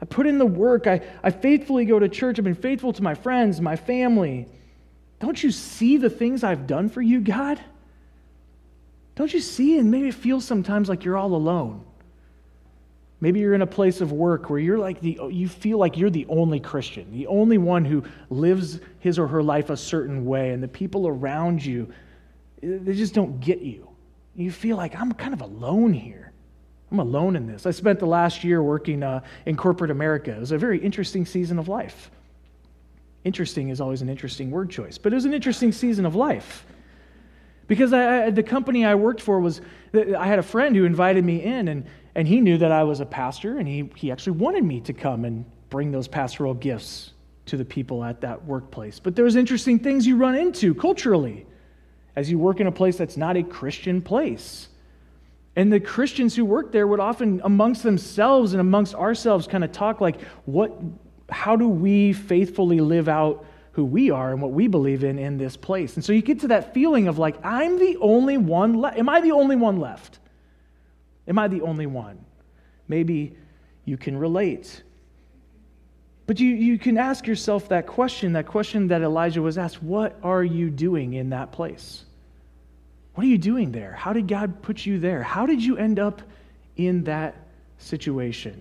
I 0.00 0.04
put 0.04 0.26
in 0.26 0.38
the 0.38 0.46
work. 0.46 0.86
I, 0.86 1.00
I 1.22 1.30
faithfully 1.30 1.84
go 1.84 1.98
to 1.98 2.08
church. 2.08 2.38
I've 2.38 2.44
been 2.44 2.54
faithful 2.54 2.92
to 2.92 3.02
my 3.02 3.14
friends, 3.14 3.60
my 3.60 3.76
family. 3.76 4.46
Don't 5.20 5.42
you 5.42 5.50
see 5.50 5.96
the 5.96 6.10
things 6.10 6.44
I've 6.44 6.66
done 6.66 6.88
for 6.88 7.00
you, 7.00 7.20
God? 7.20 7.60
Don't 9.14 9.32
you 9.32 9.40
see? 9.40 9.78
And 9.78 9.90
maybe 9.90 10.08
it 10.08 10.14
feels 10.14 10.44
sometimes 10.44 10.88
like 10.88 11.04
you're 11.04 11.16
all 11.16 11.34
alone. 11.34 11.84
Maybe 13.18 13.40
you're 13.40 13.54
in 13.54 13.62
a 13.62 13.66
place 13.66 14.02
of 14.02 14.12
work 14.12 14.50
where 14.50 14.58
you're 14.58 14.78
like 14.78 15.00
the, 15.00 15.18
you 15.30 15.48
feel 15.48 15.78
like 15.78 15.96
you're 15.96 16.10
the 16.10 16.26
only 16.28 16.60
Christian, 16.60 17.10
the 17.12 17.26
only 17.28 17.56
one 17.56 17.84
who 17.84 18.04
lives 18.28 18.78
his 18.98 19.18
or 19.18 19.26
her 19.26 19.42
life 19.42 19.70
a 19.70 19.76
certain 19.76 20.26
way, 20.26 20.50
and 20.50 20.62
the 20.62 20.68
people 20.68 21.08
around 21.08 21.64
you, 21.64 21.90
they 22.62 22.92
just 22.92 23.14
don't 23.14 23.40
get 23.40 23.60
you. 23.60 23.88
You 24.34 24.50
feel 24.50 24.76
like 24.76 24.94
I'm 24.94 25.12
kind 25.12 25.32
of 25.32 25.40
alone 25.40 25.94
here. 25.94 26.25
I'm 26.90 27.00
alone 27.00 27.36
in 27.36 27.46
this. 27.46 27.66
I 27.66 27.72
spent 27.72 27.98
the 27.98 28.06
last 28.06 28.44
year 28.44 28.62
working 28.62 29.02
uh, 29.02 29.20
in 29.44 29.56
corporate 29.56 29.90
America. 29.90 30.32
It 30.32 30.40
was 30.40 30.52
a 30.52 30.58
very 30.58 30.78
interesting 30.78 31.26
season 31.26 31.58
of 31.58 31.68
life. 31.68 32.10
Interesting 33.24 33.70
is 33.70 33.80
always 33.80 34.02
an 34.02 34.08
interesting 34.08 34.52
word 34.52 34.70
choice, 34.70 34.98
but 34.98 35.12
it 35.12 35.16
was 35.16 35.24
an 35.24 35.34
interesting 35.34 35.72
season 35.72 36.06
of 36.06 36.14
life. 36.14 36.64
Because 37.66 37.92
I, 37.92 38.26
I, 38.26 38.30
the 38.30 38.44
company 38.44 38.84
I 38.84 38.94
worked 38.94 39.20
for 39.20 39.40
was, 39.40 39.60
I 39.94 40.26
had 40.26 40.38
a 40.38 40.44
friend 40.44 40.76
who 40.76 40.84
invited 40.84 41.24
me 41.24 41.42
in, 41.42 41.66
and, 41.66 41.86
and 42.14 42.28
he 42.28 42.40
knew 42.40 42.56
that 42.58 42.70
I 42.70 42.84
was 42.84 43.00
a 43.00 43.06
pastor, 43.06 43.58
and 43.58 43.66
he, 43.66 43.90
he 43.96 44.12
actually 44.12 44.38
wanted 44.38 44.62
me 44.62 44.80
to 44.82 44.92
come 44.92 45.24
and 45.24 45.44
bring 45.70 45.90
those 45.90 46.06
pastoral 46.06 46.54
gifts 46.54 47.12
to 47.46 47.56
the 47.56 47.64
people 47.64 48.04
at 48.04 48.20
that 48.20 48.44
workplace. 48.44 49.00
But 49.00 49.16
there's 49.16 49.34
interesting 49.34 49.80
things 49.80 50.06
you 50.06 50.16
run 50.16 50.36
into 50.36 50.72
culturally 50.74 51.46
as 52.14 52.30
you 52.30 52.38
work 52.38 52.60
in 52.60 52.68
a 52.68 52.72
place 52.72 52.96
that's 52.96 53.16
not 53.16 53.36
a 53.36 53.42
Christian 53.42 54.00
place. 54.00 54.68
And 55.56 55.72
the 55.72 55.80
Christians 55.80 56.36
who 56.36 56.44
work 56.44 56.70
there 56.70 56.86
would 56.86 57.00
often, 57.00 57.40
amongst 57.42 57.82
themselves 57.82 58.52
and 58.52 58.60
amongst 58.60 58.94
ourselves, 58.94 59.46
kind 59.46 59.64
of 59.64 59.72
talk 59.72 60.02
like, 60.02 60.20
what, 60.44 60.78
how 61.30 61.56
do 61.56 61.66
we 61.66 62.12
faithfully 62.12 62.80
live 62.80 63.08
out 63.08 63.44
who 63.72 63.84
we 63.84 64.10
are 64.10 64.32
and 64.32 64.40
what 64.40 64.52
we 64.52 64.68
believe 64.68 65.02
in 65.02 65.18
in 65.18 65.38
this 65.38 65.56
place? 65.56 65.96
And 65.96 66.04
so 66.04 66.12
you 66.12 66.20
get 66.20 66.40
to 66.40 66.48
that 66.48 66.74
feeling 66.74 67.08
of 67.08 67.18
like, 67.18 67.36
I'm 67.42 67.78
the 67.78 67.96
only 68.02 68.36
one 68.36 68.74
left. 68.74 68.98
Am 68.98 69.08
I 69.08 69.22
the 69.22 69.32
only 69.32 69.56
one 69.56 69.80
left? 69.80 70.18
Am 71.26 71.38
I 71.38 71.48
the 71.48 71.62
only 71.62 71.86
one? 71.86 72.24
Maybe 72.86 73.36
you 73.86 73.96
can 73.96 74.16
relate. 74.16 74.82
But 76.26 76.40
you, 76.40 76.48
you 76.48 76.78
can 76.78 76.98
ask 76.98 77.26
yourself 77.26 77.68
that 77.68 77.86
question, 77.86 78.32
that 78.34 78.46
question 78.46 78.88
that 78.88 79.00
Elijah 79.00 79.40
was 79.40 79.56
asked 79.58 79.82
what 79.82 80.18
are 80.22 80.44
you 80.44 80.70
doing 80.70 81.14
in 81.14 81.30
that 81.30 81.52
place? 81.52 82.05
What 83.16 83.24
are 83.24 83.30
you 83.30 83.38
doing 83.38 83.72
there? 83.72 83.92
How 83.92 84.12
did 84.12 84.28
God 84.28 84.60
put 84.60 84.84
you 84.84 85.00
there? 85.00 85.22
How 85.22 85.46
did 85.46 85.64
you 85.64 85.78
end 85.78 85.98
up 85.98 86.20
in 86.76 87.04
that 87.04 87.34
situation? 87.78 88.60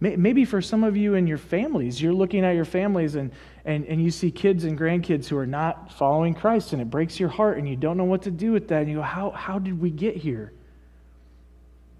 Maybe 0.00 0.44
for 0.44 0.60
some 0.60 0.82
of 0.82 0.96
you 0.96 1.14
in 1.14 1.28
your 1.28 1.38
families, 1.38 2.02
you're 2.02 2.12
looking 2.12 2.44
at 2.44 2.56
your 2.56 2.64
families 2.64 3.14
and, 3.14 3.30
and, 3.64 3.86
and 3.86 4.02
you 4.02 4.10
see 4.10 4.32
kids 4.32 4.64
and 4.64 4.76
grandkids 4.76 5.28
who 5.28 5.36
are 5.36 5.46
not 5.46 5.92
following 5.92 6.34
Christ, 6.34 6.72
and 6.72 6.82
it 6.82 6.90
breaks 6.90 7.20
your 7.20 7.28
heart, 7.28 7.58
and 7.58 7.68
you 7.68 7.76
don't 7.76 7.96
know 7.96 8.02
what 8.02 8.22
to 8.22 8.32
do 8.32 8.50
with 8.50 8.66
that. 8.68 8.80
And 8.80 8.90
you 8.90 8.96
go, 8.96 9.02
How, 9.02 9.30
how 9.30 9.60
did 9.60 9.80
we 9.80 9.90
get 9.90 10.16
here? 10.16 10.52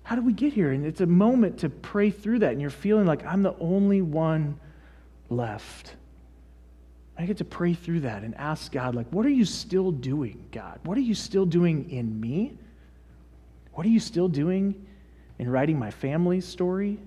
How 0.03 0.17
did 0.17 0.27
we 0.27 0.33
get 0.33 0.53
here? 0.53 0.73
And 0.73 0.85
it's 0.85 1.01
a 1.01 1.07
moment 1.07 1.61
to 1.61 1.69
pray 1.69 2.11
through 2.11 2.41
that, 2.41 2.51
and 2.51 2.61
you're 2.61 2.71
feeling 2.71 3.07
like, 3.07 3.25
I'm 3.25 3.45
the 3.45 3.55
only 3.61 4.03
one 4.03 4.59
left. 5.31 5.95
I 7.23 7.27
get 7.27 7.37
to 7.37 7.45
pray 7.45 7.73
through 7.73 8.01
that 8.01 8.25
and 8.25 8.35
ask 8.35 8.73
God, 8.73 8.97
like, 8.97 9.07
what 9.11 9.25
are 9.25 9.31
you 9.31 9.45
still 9.45 9.93
doing, 9.93 10.45
God? 10.51 10.81
What 10.83 10.99
are 10.99 11.03
you 11.03 11.15
still 11.15 11.47
doing 11.47 11.89
in 11.89 12.21
me? 12.21 12.59
What 13.75 13.87
are 13.87 13.91
you 13.91 14.01
still 14.01 14.27
doing 14.27 14.87
in 15.39 15.49
writing 15.49 15.79
my 15.79 15.93
family's 15.93 16.45
story? 16.45 16.99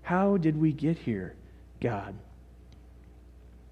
How 0.00 0.38
did 0.38 0.58
we 0.58 0.72
get 0.72 0.96
here, 0.96 1.34
God? 1.80 2.14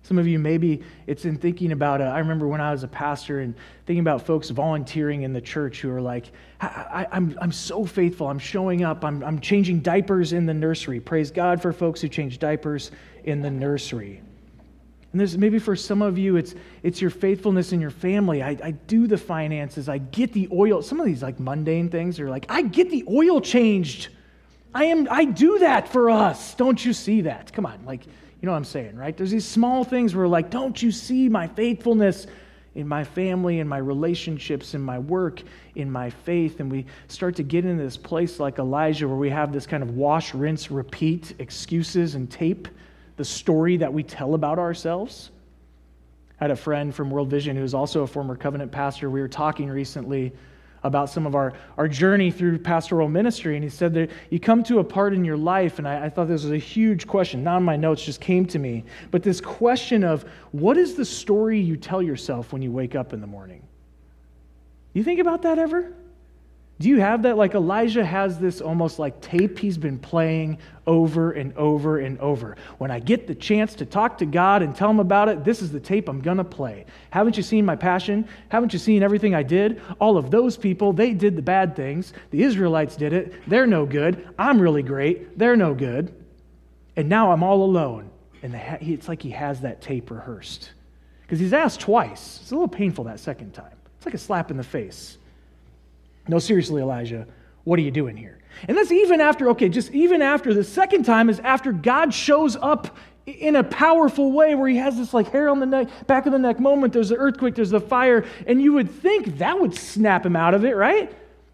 Some 0.02 0.18
of 0.18 0.26
you, 0.26 0.38
maybe 0.38 0.82
it's 1.06 1.24
in 1.24 1.38
thinking 1.38 1.72
about, 1.72 2.02
uh, 2.02 2.04
I 2.04 2.18
remember 2.18 2.46
when 2.46 2.60
I 2.60 2.72
was 2.72 2.84
a 2.84 2.88
pastor 2.88 3.40
and 3.40 3.54
thinking 3.86 4.00
about 4.00 4.20
folks 4.20 4.50
volunteering 4.50 5.22
in 5.22 5.32
the 5.32 5.40
church 5.40 5.80
who 5.80 5.90
are 5.90 6.02
like, 6.02 6.30
I, 6.60 7.06
am 7.10 7.30
I'm, 7.30 7.38
I'm 7.40 7.52
so 7.52 7.86
faithful. 7.86 8.28
I'm 8.28 8.38
showing 8.38 8.84
up. 8.84 9.02
I'm, 9.02 9.24
I'm 9.24 9.40
changing 9.40 9.80
diapers 9.80 10.34
in 10.34 10.44
the 10.44 10.54
nursery. 10.54 11.00
Praise 11.00 11.30
God 11.30 11.62
for 11.62 11.72
folks 11.72 12.02
who 12.02 12.08
change 12.08 12.38
diapers 12.38 12.90
in 13.24 13.40
the 13.40 13.50
nursery. 13.50 14.20
And 15.20 15.38
maybe 15.38 15.58
for 15.58 15.76
some 15.76 16.02
of 16.02 16.18
you, 16.18 16.36
it's, 16.36 16.54
it's 16.82 17.00
your 17.00 17.10
faithfulness 17.10 17.72
in 17.72 17.80
your 17.80 17.90
family. 17.90 18.42
I, 18.42 18.56
I 18.62 18.70
do 18.72 19.06
the 19.06 19.18
finances. 19.18 19.88
I 19.88 19.98
get 19.98 20.32
the 20.32 20.48
oil. 20.52 20.82
Some 20.82 21.00
of 21.00 21.06
these 21.06 21.22
like 21.22 21.40
mundane 21.40 21.88
things 21.88 22.20
are 22.20 22.28
like, 22.28 22.46
I 22.48 22.62
get 22.62 22.90
the 22.90 23.04
oil 23.08 23.40
changed 23.40 24.08
I 24.76 24.84
am 24.84 25.08
I 25.10 25.24
do 25.24 25.58
that 25.60 25.88
for 25.88 26.10
us. 26.10 26.54
Don't 26.54 26.84
you 26.84 26.92
see 26.92 27.22
that? 27.22 27.50
Come 27.50 27.64
on, 27.64 27.82
like 27.86 28.04
you 28.04 28.12
know 28.42 28.52
what 28.52 28.58
I'm 28.58 28.64
saying, 28.64 28.94
right? 28.94 29.16
There's 29.16 29.30
these 29.30 29.46
small 29.46 29.84
things 29.84 30.14
where 30.14 30.28
like, 30.28 30.50
don't 30.50 30.80
you 30.82 30.90
see 30.90 31.30
my 31.30 31.46
faithfulness 31.48 32.26
in 32.74 32.86
my 32.86 33.02
family, 33.02 33.60
in 33.60 33.66
my 33.66 33.78
relationships, 33.78 34.74
in 34.74 34.82
my 34.82 34.98
work, 34.98 35.40
in 35.76 35.90
my 35.90 36.10
faith, 36.10 36.60
and 36.60 36.70
we 36.70 36.84
start 37.08 37.34
to 37.36 37.42
get 37.42 37.64
into 37.64 37.82
this 37.82 37.96
place 37.96 38.38
like 38.38 38.58
Elijah 38.58 39.08
where 39.08 39.16
we 39.16 39.30
have 39.30 39.50
this 39.50 39.66
kind 39.66 39.82
of 39.82 39.96
wash, 39.96 40.34
rinse, 40.34 40.70
repeat 40.70 41.34
excuses 41.38 42.14
and 42.14 42.30
tape 42.30 42.68
the 43.16 43.24
story 43.24 43.76
that 43.78 43.92
we 43.92 44.02
tell 44.02 44.34
about 44.34 44.58
ourselves. 44.58 45.30
I 46.40 46.44
had 46.44 46.50
a 46.50 46.56
friend 46.56 46.94
from 46.94 47.10
World 47.10 47.30
Vision 47.30 47.56
who 47.56 47.64
is 47.64 47.74
also 47.74 48.02
a 48.02 48.06
former 48.06 48.36
covenant 48.36 48.70
pastor. 48.70 49.08
We 49.08 49.20
were 49.20 49.28
talking 49.28 49.68
recently 49.68 50.32
about 50.82 51.10
some 51.10 51.26
of 51.26 51.34
our, 51.34 51.52
our 51.78 51.88
journey 51.88 52.30
through 52.30 52.58
pastoral 52.58 53.08
ministry. 53.08 53.56
And 53.56 53.64
he 53.64 53.70
said 53.70 53.92
that 53.94 54.10
you 54.30 54.38
come 54.38 54.62
to 54.64 54.78
a 54.78 54.84
part 54.84 55.14
in 55.14 55.24
your 55.24 55.36
life, 55.36 55.78
and 55.78 55.88
I, 55.88 56.04
I 56.04 56.08
thought 56.08 56.28
this 56.28 56.44
was 56.44 56.52
a 56.52 56.58
huge 56.58 57.06
question. 57.06 57.42
Not 57.42 57.58
in 57.58 57.62
my 57.64 57.76
notes, 57.76 58.04
just 58.04 58.20
came 58.20 58.46
to 58.46 58.58
me. 58.58 58.84
But 59.10 59.22
this 59.22 59.40
question 59.40 60.04
of 60.04 60.24
what 60.52 60.76
is 60.76 60.94
the 60.94 61.04
story 61.04 61.58
you 61.58 61.76
tell 61.76 62.02
yourself 62.02 62.52
when 62.52 62.62
you 62.62 62.70
wake 62.70 62.94
up 62.94 63.12
in 63.12 63.20
the 63.20 63.26
morning? 63.26 63.62
You 64.92 65.02
think 65.02 65.20
about 65.20 65.42
that 65.42 65.58
ever? 65.58 65.92
Do 66.78 66.90
you 66.90 67.00
have 67.00 67.22
that? 67.22 67.38
Like 67.38 67.54
Elijah 67.54 68.04
has 68.04 68.38
this 68.38 68.60
almost 68.60 68.98
like 68.98 69.22
tape 69.22 69.58
he's 69.58 69.78
been 69.78 69.98
playing 69.98 70.58
over 70.86 71.32
and 71.32 71.56
over 71.56 72.00
and 72.00 72.18
over. 72.20 72.56
When 72.76 72.90
I 72.90 73.00
get 73.00 73.26
the 73.26 73.34
chance 73.34 73.74
to 73.76 73.86
talk 73.86 74.18
to 74.18 74.26
God 74.26 74.60
and 74.60 74.76
tell 74.76 74.90
him 74.90 75.00
about 75.00 75.30
it, 75.30 75.42
this 75.42 75.62
is 75.62 75.72
the 75.72 75.80
tape 75.80 76.06
I'm 76.06 76.20
going 76.20 76.36
to 76.36 76.44
play. 76.44 76.84
Haven't 77.08 77.38
you 77.38 77.42
seen 77.42 77.64
my 77.64 77.76
passion? 77.76 78.28
Haven't 78.50 78.74
you 78.74 78.78
seen 78.78 79.02
everything 79.02 79.34
I 79.34 79.42
did? 79.42 79.80
All 80.00 80.18
of 80.18 80.30
those 80.30 80.58
people, 80.58 80.92
they 80.92 81.14
did 81.14 81.34
the 81.34 81.42
bad 81.42 81.74
things. 81.74 82.12
The 82.30 82.42
Israelites 82.42 82.94
did 82.94 83.14
it. 83.14 83.32
They're 83.46 83.66
no 83.66 83.86
good. 83.86 84.28
I'm 84.38 84.60
really 84.60 84.82
great. 84.82 85.38
They're 85.38 85.56
no 85.56 85.72
good. 85.72 86.14
And 86.96 87.08
now 87.08 87.32
I'm 87.32 87.42
all 87.42 87.62
alone. 87.62 88.10
And 88.42 88.54
it's 88.82 89.08
like 89.08 89.22
he 89.22 89.30
has 89.30 89.62
that 89.62 89.80
tape 89.80 90.10
rehearsed. 90.10 90.72
Because 91.22 91.40
he's 91.40 91.54
asked 91.54 91.80
twice. 91.80 92.38
It's 92.42 92.50
a 92.50 92.54
little 92.54 92.68
painful 92.68 93.04
that 93.04 93.18
second 93.18 93.54
time. 93.54 93.72
It's 93.96 94.04
like 94.04 94.14
a 94.14 94.18
slap 94.18 94.50
in 94.50 94.58
the 94.58 94.62
face. 94.62 95.16
No, 96.28 96.38
seriously, 96.38 96.82
Elijah, 96.82 97.26
what 97.64 97.78
are 97.78 97.82
you 97.82 97.90
doing 97.90 98.16
here? 98.16 98.38
And 98.68 98.76
that's 98.76 98.92
even 98.92 99.20
after, 99.20 99.50
okay, 99.50 99.68
just 99.68 99.92
even 99.92 100.22
after 100.22 100.54
the 100.54 100.64
second 100.64 101.04
time 101.04 101.28
is 101.28 101.40
after 101.40 101.72
God 101.72 102.12
shows 102.12 102.56
up 102.56 102.96
in 103.26 103.56
a 103.56 103.64
powerful 103.64 104.32
way 104.32 104.54
where 104.54 104.68
he 104.68 104.76
has 104.76 104.96
this 104.96 105.12
like 105.12 105.30
hair 105.30 105.48
on 105.48 105.58
the 105.60 105.66
neck, 105.66 105.88
back 106.06 106.26
of 106.26 106.32
the 106.32 106.38
neck 106.38 106.60
moment. 106.60 106.92
There's 106.92 107.08
the 107.08 107.16
earthquake, 107.16 107.54
there's 107.54 107.70
the 107.70 107.80
fire, 107.80 108.24
and 108.46 108.62
you 108.62 108.72
would 108.74 108.90
think 108.90 109.38
that 109.38 109.58
would 109.60 109.74
snap 109.74 110.24
him 110.24 110.36
out 110.36 110.54
of 110.54 110.64
it, 110.64 110.76
right? 110.76 111.12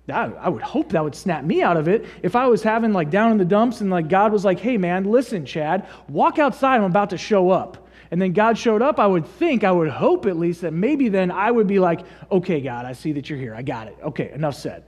I 0.08 0.48
would 0.48 0.62
hope 0.62 0.90
that 0.90 1.02
would 1.02 1.14
snap 1.14 1.44
me 1.44 1.62
out 1.62 1.76
of 1.76 1.87
it 1.88 2.04
if 2.22 2.35
I 2.35 2.46
was 2.48 2.62
having 2.62 2.92
like 2.92 3.08
down 3.08 3.30
in 3.32 3.38
the 3.38 3.44
dumps 3.44 3.80
and 3.80 3.90
like 3.90 4.08
God 4.08 4.32
was 4.32 4.44
like, 4.44 4.58
hey 4.58 4.76
man, 4.76 5.04
listen, 5.04 5.46
Chad, 5.46 5.87
walk 6.08 6.38
outside, 6.38 6.76
I'm 6.76 6.85
about 6.85 7.11
to 7.11 7.18
show 7.18 7.50
up. 7.50 7.82
And 8.12 8.20
then 8.20 8.35
God 8.35 8.59
showed 8.59 8.83
up, 8.83 9.01
I 9.01 9.07
would 9.07 9.27
think, 9.27 9.64
I 9.64 9.72
would 9.72 9.88
hope 9.88 10.27
at 10.27 10.37
least 10.37 10.61
that 10.61 10.75
maybe 10.75 11.09
then 11.09 11.31
I 11.31 11.51
would 11.51 11.66
be 11.66 11.79
like, 11.79 12.05
okay, 12.31 12.61
God, 12.61 12.85
I 12.85 12.92
see 12.92 13.12
that 13.12 13.31
you're 13.31 13.38
here. 13.38 13.55
I 13.55 13.62
got 13.62 13.88
it. 13.88 13.96
Okay, 14.03 14.31
enough 14.33 14.55
said. 14.55 14.85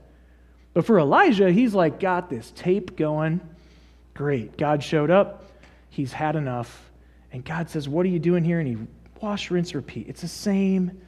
But 0.75 0.85
for 0.85 0.99
Elijah, 0.99 1.51
he's 1.51 1.73
like, 1.73 1.99
got 1.99 2.29
this 2.29 2.53
tape 2.55 2.95
going. 2.95 3.41
Great. 4.13 4.59
God 4.59 4.83
showed 4.83 5.09
up. 5.09 5.43
He's 5.89 6.13
had 6.13 6.35
enough. 6.35 6.91
And 7.31 7.43
God 7.43 7.67
says, 7.67 7.89
What 7.89 8.05
are 8.05 8.09
you 8.09 8.19
doing 8.19 8.43
here? 8.43 8.59
And 8.59 8.67
he 8.67 8.77
wash, 9.19 9.49
rinse, 9.49 9.73
repeat. 9.73 10.07
It's 10.07 10.21
the 10.21 10.27
same 10.27 11.01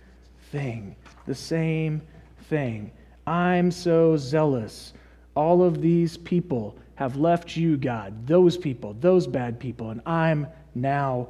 thing. 0.51 0.95
The 1.27 1.35
same 1.35 2.01
thing. 2.49 2.91
I'm 3.27 3.69
so 3.69 4.17
zealous. 4.17 4.93
All 5.35 5.61
of 5.61 5.81
these 5.81 6.17
people 6.17 6.79
have 6.95 7.15
left 7.15 7.55
you, 7.55 7.77
God, 7.77 8.25
those 8.25 8.57
people, 8.57 8.95
those 8.99 9.27
bad 9.27 9.59
people, 9.59 9.91
and 9.91 10.01
I'm 10.07 10.47
now 10.73 11.27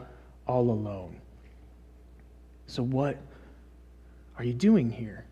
all 0.47 0.69
alone. 0.71 1.19
So, 2.67 2.83
what 2.83 3.17
are 4.37 4.43
you 4.43 4.53
doing 4.53 4.89
here? 4.89 5.25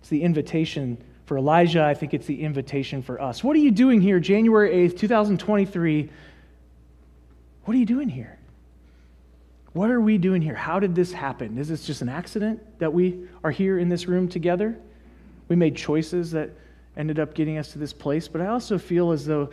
It's 0.00 0.08
the 0.08 0.22
invitation 0.22 0.98
for 1.26 1.38
Elijah. 1.38 1.82
I 1.82 1.94
think 1.94 2.14
it's 2.14 2.26
the 2.26 2.42
invitation 2.42 3.02
for 3.02 3.20
us. 3.20 3.42
What 3.42 3.56
are 3.56 3.60
you 3.60 3.70
doing 3.70 4.00
here, 4.00 4.20
January 4.20 4.88
8th, 4.88 4.98
2023? 4.98 6.10
What 7.64 7.74
are 7.74 7.78
you 7.78 7.86
doing 7.86 8.08
here? 8.08 8.38
What 9.72 9.90
are 9.90 10.00
we 10.00 10.18
doing 10.18 10.40
here? 10.40 10.54
How 10.54 10.78
did 10.78 10.94
this 10.94 11.12
happen? 11.12 11.58
Is 11.58 11.68
this 11.68 11.84
just 11.84 12.00
an 12.02 12.08
accident 12.08 12.60
that 12.78 12.92
we 12.92 13.26
are 13.42 13.50
here 13.50 13.78
in 13.78 13.88
this 13.88 14.06
room 14.06 14.28
together? 14.28 14.78
We 15.48 15.56
made 15.56 15.74
choices 15.74 16.30
that 16.30 16.50
ended 16.96 17.18
up 17.18 17.34
getting 17.34 17.58
us 17.58 17.72
to 17.72 17.78
this 17.78 17.92
place, 17.92 18.28
but 18.28 18.40
I 18.40 18.46
also 18.46 18.78
feel 18.78 19.10
as 19.10 19.26
though 19.26 19.50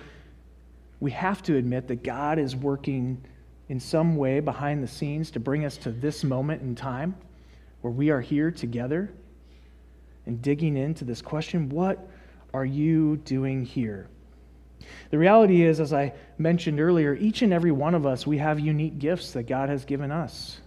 we 0.99 1.09
have 1.11 1.41
to 1.43 1.57
admit 1.57 1.87
that 1.87 2.03
God 2.03 2.37
is 2.37 2.55
working 2.55 3.23
in 3.71 3.79
some 3.79 4.17
way 4.17 4.41
behind 4.41 4.83
the 4.83 4.87
scenes 4.87 5.31
to 5.31 5.39
bring 5.39 5.63
us 5.63 5.77
to 5.77 5.91
this 5.91 6.25
moment 6.25 6.61
in 6.61 6.75
time 6.75 7.15
where 7.79 7.93
we 7.93 8.09
are 8.09 8.19
here 8.19 8.51
together 8.51 9.09
and 10.25 10.41
digging 10.41 10.75
into 10.75 11.05
this 11.05 11.21
question 11.21 11.69
what 11.69 12.09
are 12.53 12.65
you 12.65 13.15
doing 13.23 13.63
here? 13.63 14.09
The 15.09 15.17
reality 15.17 15.63
is, 15.63 15.79
as 15.79 15.93
I 15.93 16.11
mentioned 16.37 16.81
earlier, 16.81 17.13
each 17.13 17.43
and 17.43 17.53
every 17.53 17.71
one 17.71 17.95
of 17.95 18.05
us, 18.05 18.27
we 18.27 18.39
have 18.39 18.59
unique 18.59 18.99
gifts 18.99 19.31
that 19.31 19.43
God 19.43 19.69
has 19.69 19.85
given 19.85 20.11
us. 20.11 20.59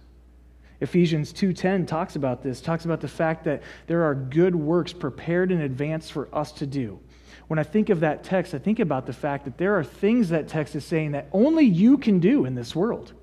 Ephesians 0.81 1.31
2:10 1.31 1.85
talks 1.85 2.15
about 2.15 2.41
this, 2.41 2.59
talks 2.59 2.85
about 2.85 3.01
the 3.01 3.07
fact 3.07 3.43
that 3.43 3.61
there 3.85 4.01
are 4.01 4.15
good 4.15 4.55
works 4.55 4.93
prepared 4.93 5.51
in 5.51 5.61
advance 5.61 6.09
for 6.09 6.27
us 6.33 6.51
to 6.53 6.65
do. 6.65 6.99
When 7.47 7.59
I 7.59 7.63
think 7.63 7.89
of 7.89 7.99
that 7.99 8.23
text, 8.23 8.53
I 8.53 8.57
think 8.57 8.79
about 8.79 9.05
the 9.05 9.13
fact 9.13 9.45
that 9.45 9.57
there 9.57 9.77
are 9.77 9.83
things 9.83 10.29
that 10.29 10.47
text 10.47 10.75
is 10.75 10.83
saying 10.83 11.11
that 11.11 11.27
only 11.31 11.65
you 11.65 11.97
can 11.97 12.19
do 12.19 12.45
in 12.45 12.55
this 12.55 12.75
world. 12.75 13.13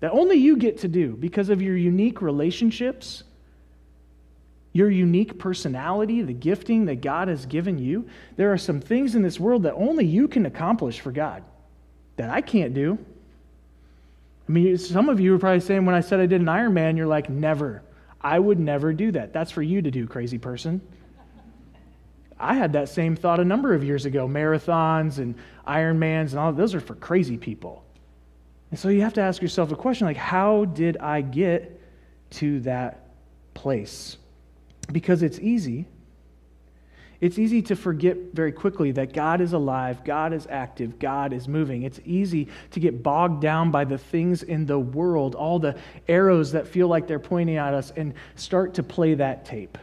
That 0.00 0.12
only 0.12 0.36
you 0.36 0.56
get 0.56 0.78
to 0.78 0.88
do 0.88 1.16
because 1.16 1.48
of 1.48 1.62
your 1.62 1.76
unique 1.76 2.20
relationships, 2.20 3.24
your 4.72 4.90
unique 4.90 5.38
personality, 5.38 6.22
the 6.22 6.32
gifting 6.32 6.86
that 6.86 7.00
God 7.00 7.28
has 7.28 7.46
given 7.46 7.78
you. 7.78 8.08
There 8.36 8.52
are 8.52 8.58
some 8.58 8.80
things 8.80 9.14
in 9.14 9.22
this 9.22 9.40
world 9.40 9.64
that 9.64 9.74
only 9.74 10.04
you 10.04 10.28
can 10.28 10.46
accomplish 10.46 11.00
for 11.00 11.10
God 11.10 11.42
that 12.16 12.30
I 12.30 12.40
can't 12.40 12.74
do. 12.74 12.98
I 14.48 14.52
mean, 14.52 14.78
some 14.78 15.08
of 15.08 15.20
you 15.20 15.34
are 15.34 15.38
probably 15.38 15.60
saying 15.60 15.84
when 15.84 15.94
I 15.94 16.00
said 16.00 16.20
I 16.20 16.26
did 16.26 16.40
an 16.40 16.46
Ironman, 16.46 16.96
you're 16.96 17.06
like, 17.06 17.28
never. 17.28 17.82
I 18.20 18.38
would 18.38 18.58
never 18.58 18.92
do 18.92 19.12
that. 19.12 19.32
That's 19.32 19.50
for 19.50 19.62
you 19.62 19.82
to 19.82 19.90
do, 19.90 20.06
crazy 20.06 20.38
person. 20.38 20.80
I 22.38 22.54
had 22.54 22.72
that 22.74 22.88
same 22.88 23.16
thought 23.16 23.40
a 23.40 23.44
number 23.44 23.74
of 23.74 23.82
years 23.82 24.04
ago. 24.04 24.28
Marathons 24.28 25.18
and 25.18 25.34
Ironmans 25.66 26.30
and 26.30 26.38
all 26.38 26.52
those 26.52 26.74
are 26.74 26.80
for 26.80 26.94
crazy 26.94 27.36
people. 27.36 27.84
And 28.70 28.78
so 28.78 28.88
you 28.88 29.02
have 29.02 29.14
to 29.14 29.20
ask 29.20 29.40
yourself 29.42 29.72
a 29.72 29.76
question 29.76 30.06
like, 30.06 30.16
how 30.16 30.66
did 30.66 30.98
I 30.98 31.20
get 31.20 31.80
to 32.32 32.60
that 32.60 33.08
place? 33.54 34.18
Because 34.92 35.22
it's 35.22 35.38
easy 35.38 35.86
it's 37.20 37.38
easy 37.38 37.62
to 37.62 37.74
forget 37.74 38.16
very 38.32 38.52
quickly 38.52 38.92
that 38.92 39.12
God 39.12 39.40
is 39.40 39.52
alive, 39.52 40.04
God 40.04 40.32
is 40.32 40.46
active, 40.48 41.00
God 41.00 41.32
is 41.32 41.48
moving. 41.48 41.82
It's 41.82 41.98
easy 42.04 42.46
to 42.70 42.80
get 42.80 43.02
bogged 43.02 43.42
down 43.42 43.72
by 43.72 43.84
the 43.84 43.98
things 43.98 44.44
in 44.44 44.66
the 44.66 44.78
world, 44.78 45.34
all 45.34 45.58
the 45.58 45.76
arrows 46.06 46.52
that 46.52 46.68
feel 46.68 46.86
like 46.86 47.08
they're 47.08 47.18
pointing 47.18 47.56
at 47.56 47.74
us, 47.74 47.92
and 47.96 48.14
start 48.36 48.74
to 48.74 48.84
play 48.84 49.14
that 49.14 49.44
tape. 49.44 49.78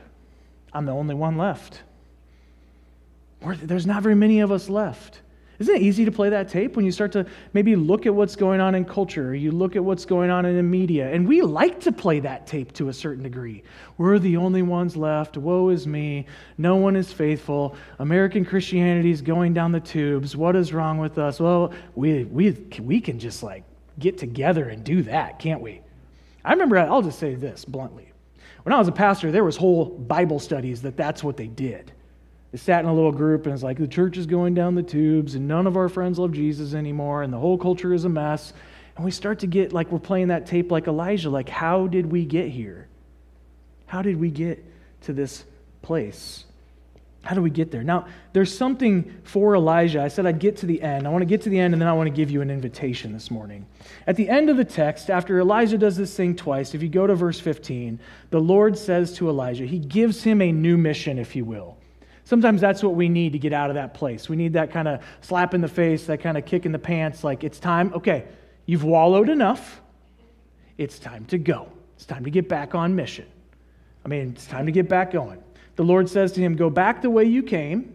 I'm 0.72 0.86
the 0.86 0.94
only 0.94 1.16
one 1.16 1.38
left. 1.38 1.82
There's 3.54 3.86
not 3.86 4.04
very 4.04 4.16
many 4.16 4.40
of 4.40 4.52
us 4.52 4.70
left. 4.70 5.22
Isn't 5.58 5.76
it 5.76 5.82
easy 5.82 6.04
to 6.04 6.12
play 6.12 6.30
that 6.30 6.50
tape 6.50 6.76
when 6.76 6.84
you 6.84 6.92
start 6.92 7.14
to 7.14 7.26
maybe 7.54 7.78
look 7.78 8.06
at 8.06 8.14
what's 8.14 8.36
going 8.36 8.60
on 8.60 8.76
in 8.76 8.84
culture, 8.84 9.30
or 9.30 9.36
you 9.36 9.52
look 9.52 9.78
at 9.78 9.84
what's 9.84 10.04
going 10.04 10.30
on 10.30 10.46
in 10.46 10.58
the 10.58 10.64
media? 10.64 11.10
And 11.10 11.26
we 11.26 11.42
like 11.42 11.80
to 11.82 11.94
play 11.94 12.20
that 12.20 12.46
tape 12.46 12.74
to 12.74 12.90
a 12.90 12.94
certain 12.94 13.24
degree. 13.24 13.64
We're 13.98 14.20
the 14.20 14.36
only 14.36 14.64
ones 14.64 14.98
left. 14.98 15.38
Woe 15.38 15.70
is 15.70 15.88
me. 15.88 16.26
No 16.58 16.76
one 16.76 16.98
is 16.98 17.14
faithful. 17.14 17.78
American 18.00 18.44
Christianity 18.44 19.12
is 19.12 19.22
going 19.22 19.54
down 19.54 19.72
the 19.72 19.80
tubes. 19.80 20.36
What 20.36 20.58
is 20.58 20.74
wrong 20.74 20.98
with 20.98 21.18
us? 21.18 21.40
Well, 21.40 21.74
we, 21.96 22.26
we, 22.26 22.52
we 22.82 23.00
can 23.00 23.18
just 23.18 23.42
like 23.42 23.64
get 23.98 24.18
together 24.18 24.68
and 24.68 24.84
do 24.84 25.04
that, 25.04 25.40
can't 25.40 25.62
we? 25.62 25.80
I 26.44 26.52
remember, 26.52 26.78
I'll 26.78 27.02
just 27.02 27.18
say 27.18 27.36
this 27.36 27.64
bluntly. 27.64 28.12
When 28.64 28.74
I 28.74 28.78
was 28.78 28.90
a 28.90 28.92
pastor, 28.92 29.32
there 29.32 29.44
was 29.46 29.56
whole 29.56 29.86
Bible 29.86 30.40
studies 30.40 30.82
that 30.82 30.98
that's 30.98 31.24
what 31.24 31.38
they 31.38 31.48
did. 31.48 31.94
Sat 32.58 32.84
in 32.84 32.90
a 32.90 32.94
little 32.94 33.12
group 33.12 33.46
and 33.46 33.54
it's 33.54 33.64
like 33.64 33.78
the 33.78 33.88
church 33.88 34.18
is 34.18 34.26
going 34.26 34.54
down 34.54 34.76
the 34.76 34.84
tubes 34.84 35.36
and 35.36 35.48
none 35.48 35.68
of 35.68 35.78
our 35.78 35.90
friends 35.90 36.20
love 36.20 36.32
Jesus 36.32 36.74
anymore 36.74 37.24
and 37.24 37.34
the 37.34 37.40
whole 37.40 37.58
culture 37.58 37.94
is 37.94 38.06
a 38.06 38.10
mess. 38.10 38.54
And 38.96 39.04
we 39.04 39.12
start 39.12 39.40
to 39.40 39.48
get 39.48 39.74
like 39.74 39.92
we're 39.92 40.00
playing 40.00 40.30
that 40.30 40.46
tape 40.46 40.72
like 40.72 40.88
Elijah 40.88 41.30
like, 41.30 41.50
how 41.50 41.88
did 41.88 42.12
we 42.12 42.26
get 42.26 42.50
here? 42.50 42.88
How 43.88 44.02
did 44.02 44.20
we 44.20 44.32
get 44.32 44.64
to 45.02 45.14
this 45.14 45.44
place? 45.82 46.46
How 47.26 47.34
do 47.34 47.42
we 47.42 47.50
get 47.50 47.72
there? 47.72 47.84
Now, 47.84 48.06
there's 48.34 48.56
something 48.56 49.12
for 49.24 49.56
Elijah. 49.56 50.02
I 50.02 50.10
said 50.10 50.28
I'd 50.28 50.38
get 50.38 50.58
to 50.58 50.68
the 50.68 50.80
end. 50.80 51.08
I 51.08 51.10
want 51.10 51.24
to 51.24 51.26
get 51.26 51.42
to 51.42 51.50
the 51.50 51.60
end, 51.60 51.74
and 51.74 51.82
then 51.82 51.90
I 51.90 51.94
want 51.94 52.06
to 52.06 52.14
give 52.14 52.30
you 52.30 52.42
an 52.42 52.52
invitation 52.52 53.14
this 53.14 53.32
morning. 53.32 53.66
At 54.06 54.16
the 54.16 54.30
end 54.30 54.48
of 54.52 54.58
the 54.58 54.64
text, 54.64 55.10
after 55.10 55.40
Elijah 55.40 55.80
does 55.80 55.98
this 55.98 56.16
thing 56.16 56.36
twice, 56.36 56.76
if 56.76 56.84
you 56.84 56.90
go 56.90 57.08
to 57.08 57.16
verse 57.16 57.40
15, 57.40 58.00
the 58.30 58.40
Lord 58.40 58.78
says 58.78 59.14
to 59.14 59.28
Elijah, 59.28 59.66
He 59.66 59.80
gives 59.80 60.22
him 60.22 60.40
a 60.40 60.52
new 60.52 60.78
mission, 60.78 61.18
if 61.18 61.36
you 61.36 61.46
will. 61.46 61.78
Sometimes 62.26 62.60
that's 62.60 62.84
what 62.84 62.96
we 62.96 63.08
need 63.08 63.34
to 63.34 63.40
get 63.40 63.54
out 63.54 63.70
of 63.70 63.76
that 63.76 63.94
place. 63.94 64.28
We 64.28 64.36
need 64.36 64.54
that 64.54 64.72
kind 64.72 64.88
of 64.88 65.02
slap 65.22 65.54
in 65.54 65.62
the 65.62 65.68
face, 65.68 66.06
that 66.08 66.20
kind 66.20 66.38
of 66.38 66.46
kick 66.46 66.66
in 66.66 66.72
the 66.72 66.80
pants, 66.80 67.24
like 67.24 67.44
it's 67.44 67.60
time, 67.60 67.94
okay, 67.94 68.26
you've 68.66 68.84
wallowed 68.84 69.30
enough. 69.30 69.82
It's 70.78 71.00
time 71.00 71.26
to 71.26 71.38
go. 71.38 71.72
It's 71.96 72.06
time 72.06 72.26
to 72.26 72.32
get 72.32 72.50
back 72.50 72.76
on 72.76 72.96
mission. 72.96 73.28
I 74.04 74.08
mean, 74.08 74.30
it's 74.30 74.48
time 74.48 74.66
to 74.66 74.72
get 74.72 74.90
back 74.90 75.12
going. 75.12 75.42
The 75.76 75.84
Lord 75.84 76.10
says 76.10 76.32
to 76.34 76.42
him, 76.42 76.56
Go 76.56 76.70
back 76.70 77.02
the 77.02 77.10
way 77.10 77.26
you 77.26 77.44
came. 77.44 77.94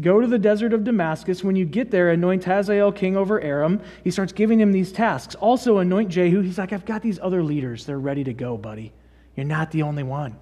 Go 0.00 0.20
to 0.20 0.26
the 0.26 0.38
desert 0.38 0.72
of 0.72 0.84
Damascus. 0.84 1.42
When 1.42 1.56
you 1.56 1.64
get 1.64 1.90
there, 1.90 2.10
anoint 2.10 2.44
Hazael 2.44 2.92
king 2.92 3.16
over 3.16 3.40
Aram. 3.40 3.80
He 4.04 4.10
starts 4.10 4.32
giving 4.32 4.60
him 4.60 4.70
these 4.70 4.92
tasks. 4.92 5.34
Also, 5.36 5.78
anoint 5.78 6.08
Jehu. 6.08 6.40
He's 6.40 6.58
like, 6.58 6.72
I've 6.72 6.84
got 6.84 7.02
these 7.02 7.18
other 7.20 7.42
leaders. 7.42 7.84
They're 7.84 7.98
ready 7.98 8.22
to 8.24 8.32
go, 8.32 8.56
buddy. 8.56 8.92
You're 9.34 9.46
not 9.46 9.70
the 9.70 9.82
only 9.82 10.04
one. 10.04 10.36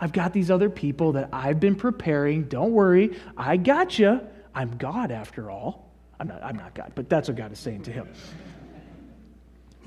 I've 0.00 0.12
got 0.12 0.32
these 0.32 0.50
other 0.50 0.68
people 0.68 1.12
that 1.12 1.30
I've 1.32 1.60
been 1.60 1.74
preparing. 1.74 2.44
Don't 2.44 2.72
worry, 2.72 3.18
I 3.36 3.56
got 3.56 3.98
you. 3.98 4.20
I'm 4.54 4.76
God 4.76 5.10
after 5.10 5.50
all. 5.50 5.90
I'm 6.18 6.28
not, 6.28 6.42
I'm 6.42 6.56
not 6.56 6.74
God, 6.74 6.92
but 6.94 7.08
that's 7.08 7.28
what 7.28 7.36
God 7.36 7.52
is 7.52 7.58
saying 7.58 7.82
to 7.84 7.92
him. 7.92 8.08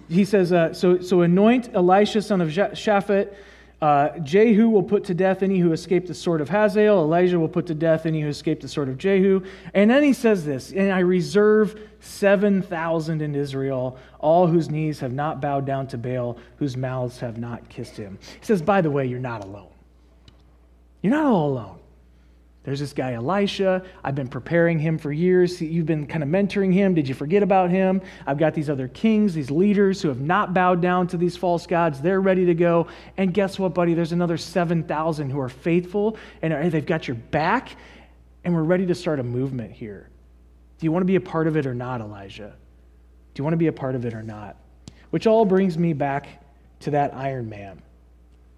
He 0.09 0.25
says, 0.25 0.51
uh, 0.51 0.73
so, 0.73 1.01
so 1.01 1.21
anoint 1.21 1.73
Elisha, 1.73 2.21
son 2.21 2.41
of 2.41 2.49
Shaphat. 2.49 3.33
Uh, 3.81 4.19
Jehu 4.19 4.67
will 4.67 4.83
put 4.83 5.05
to 5.05 5.13
death 5.13 5.41
any 5.41 5.57
who 5.59 5.71
escaped 5.71 6.07
the 6.07 6.13
sword 6.13 6.41
of 6.41 6.49
Hazael. 6.49 6.99
Elijah 6.99 7.39
will 7.39 7.47
put 7.47 7.67
to 7.67 7.73
death 7.73 8.05
any 8.05 8.21
who 8.21 8.27
escaped 8.27 8.61
the 8.61 8.67
sword 8.67 8.89
of 8.89 8.97
Jehu. 8.97 9.41
And 9.73 9.89
then 9.89 10.03
he 10.03 10.11
says 10.11 10.43
this 10.43 10.71
And 10.71 10.91
I 10.91 10.99
reserve 10.99 11.79
7,000 12.01 13.21
in 13.21 13.35
Israel, 13.35 13.97
all 14.19 14.47
whose 14.47 14.69
knees 14.69 14.99
have 14.99 15.13
not 15.13 15.39
bowed 15.39 15.65
down 15.65 15.87
to 15.87 15.97
Baal, 15.97 16.37
whose 16.57 16.75
mouths 16.75 17.19
have 17.19 17.37
not 17.37 17.69
kissed 17.69 17.95
him. 17.95 18.19
He 18.39 18.45
says, 18.45 18.61
By 18.61 18.81
the 18.81 18.91
way, 18.91 19.05
you're 19.05 19.19
not 19.19 19.45
alone. 19.45 19.69
You're 21.01 21.13
not 21.13 21.25
all 21.25 21.49
alone. 21.49 21.79
There's 22.63 22.81
this 22.81 22.93
guy, 22.93 23.13
Elisha. 23.13 23.83
I've 24.03 24.15
been 24.15 24.27
preparing 24.27 24.79
him 24.79 24.97
for 24.97 25.11
years. 25.11 25.61
You've 25.61 25.85
been 25.85 26.05
kind 26.05 26.21
of 26.21 26.29
mentoring 26.29 26.73
him. 26.73 26.93
Did 26.93 27.07
you 27.07 27.15
forget 27.15 27.41
about 27.41 27.69
him? 27.69 28.01
I've 28.27 28.37
got 28.37 28.53
these 28.53 28.69
other 28.69 28.89
kings, 28.89 29.33
these 29.33 29.49
leaders 29.49 30.01
who 30.01 30.09
have 30.09 30.19
not 30.19 30.53
bowed 30.53 30.81
down 30.81 31.07
to 31.07 31.17
these 31.17 31.37
false 31.37 31.65
gods. 31.65 32.01
They're 32.01 32.21
ready 32.21 32.45
to 32.45 32.53
go. 32.53 32.87
And 33.15 33.33
guess 33.33 33.57
what, 33.57 33.73
buddy? 33.73 33.93
There's 33.93 34.11
another 34.11 34.37
7,000 34.37 35.29
who 35.29 35.39
are 35.39 35.49
faithful 35.49 36.17
and 36.41 36.71
they've 36.71 36.85
got 36.85 37.07
your 37.07 37.15
back. 37.15 37.75
And 38.43 38.53
we're 38.53 38.63
ready 38.63 38.85
to 38.87 38.95
start 38.95 39.19
a 39.19 39.23
movement 39.23 39.71
here. 39.71 40.09
Do 40.77 40.85
you 40.85 40.91
want 40.91 41.01
to 41.01 41.07
be 41.07 41.15
a 41.15 41.21
part 41.21 41.47
of 41.47 41.55
it 41.57 41.65
or 41.65 41.73
not, 41.73 42.01
Elijah? 42.01 42.53
Do 43.33 43.39
you 43.39 43.43
want 43.43 43.53
to 43.53 43.57
be 43.57 43.67
a 43.67 43.73
part 43.73 43.95
of 43.95 44.05
it 44.05 44.13
or 44.13 44.21
not? 44.21 44.57
Which 45.11 45.27
all 45.27 45.45
brings 45.45 45.77
me 45.77 45.93
back 45.93 46.43
to 46.81 46.91
that 46.91 47.15
Iron 47.15 47.49
Man 47.49 47.81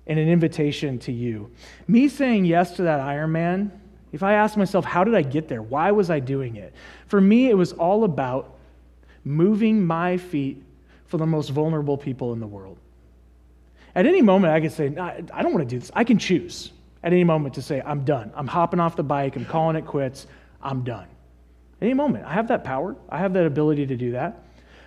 and 0.07 0.19
an 0.19 0.27
invitation 0.27 0.99
to 0.99 1.11
you. 1.11 1.51
Me 1.87 2.07
saying 2.07 2.45
yes 2.45 2.75
to 2.77 2.83
that 2.83 2.99
Ironman, 2.99 3.71
if 4.11 4.23
I 4.23 4.33
ask 4.33 4.57
myself, 4.57 4.83
how 4.83 5.03
did 5.03 5.15
I 5.15 5.21
get 5.21 5.47
there? 5.47 5.61
Why 5.61 5.91
was 5.91 6.09
I 6.09 6.19
doing 6.19 6.55
it? 6.55 6.73
For 7.07 7.21
me, 7.21 7.49
it 7.49 7.53
was 7.53 7.71
all 7.73 8.03
about 8.03 8.57
moving 9.23 9.85
my 9.85 10.17
feet 10.17 10.63
for 11.07 11.17
the 11.17 11.25
most 11.25 11.49
vulnerable 11.49 11.97
people 11.97 12.33
in 12.33 12.39
the 12.39 12.47
world. 12.47 12.77
At 13.95 14.05
any 14.05 14.21
moment, 14.21 14.53
I 14.53 14.61
could 14.61 14.71
say, 14.71 14.87
I 14.97 15.41
don't 15.41 15.53
want 15.53 15.67
to 15.67 15.75
do 15.75 15.79
this. 15.79 15.91
I 15.93 16.03
can 16.03 16.17
choose 16.17 16.71
at 17.03 17.11
any 17.11 17.23
moment 17.23 17.55
to 17.55 17.61
say, 17.61 17.81
I'm 17.85 18.03
done. 18.03 18.31
I'm 18.35 18.47
hopping 18.47 18.79
off 18.79 18.95
the 18.95 19.03
bike. 19.03 19.35
I'm 19.35 19.45
calling 19.45 19.75
it 19.75 19.85
quits. 19.85 20.27
I'm 20.61 20.83
done. 20.83 21.07
At 21.81 21.85
any 21.85 21.93
moment, 21.93 22.25
I 22.25 22.33
have 22.33 22.47
that 22.49 22.63
power. 22.63 22.95
I 23.09 23.17
have 23.17 23.33
that 23.33 23.45
ability 23.45 23.87
to 23.87 23.97
do 23.97 24.11
that. 24.11 24.43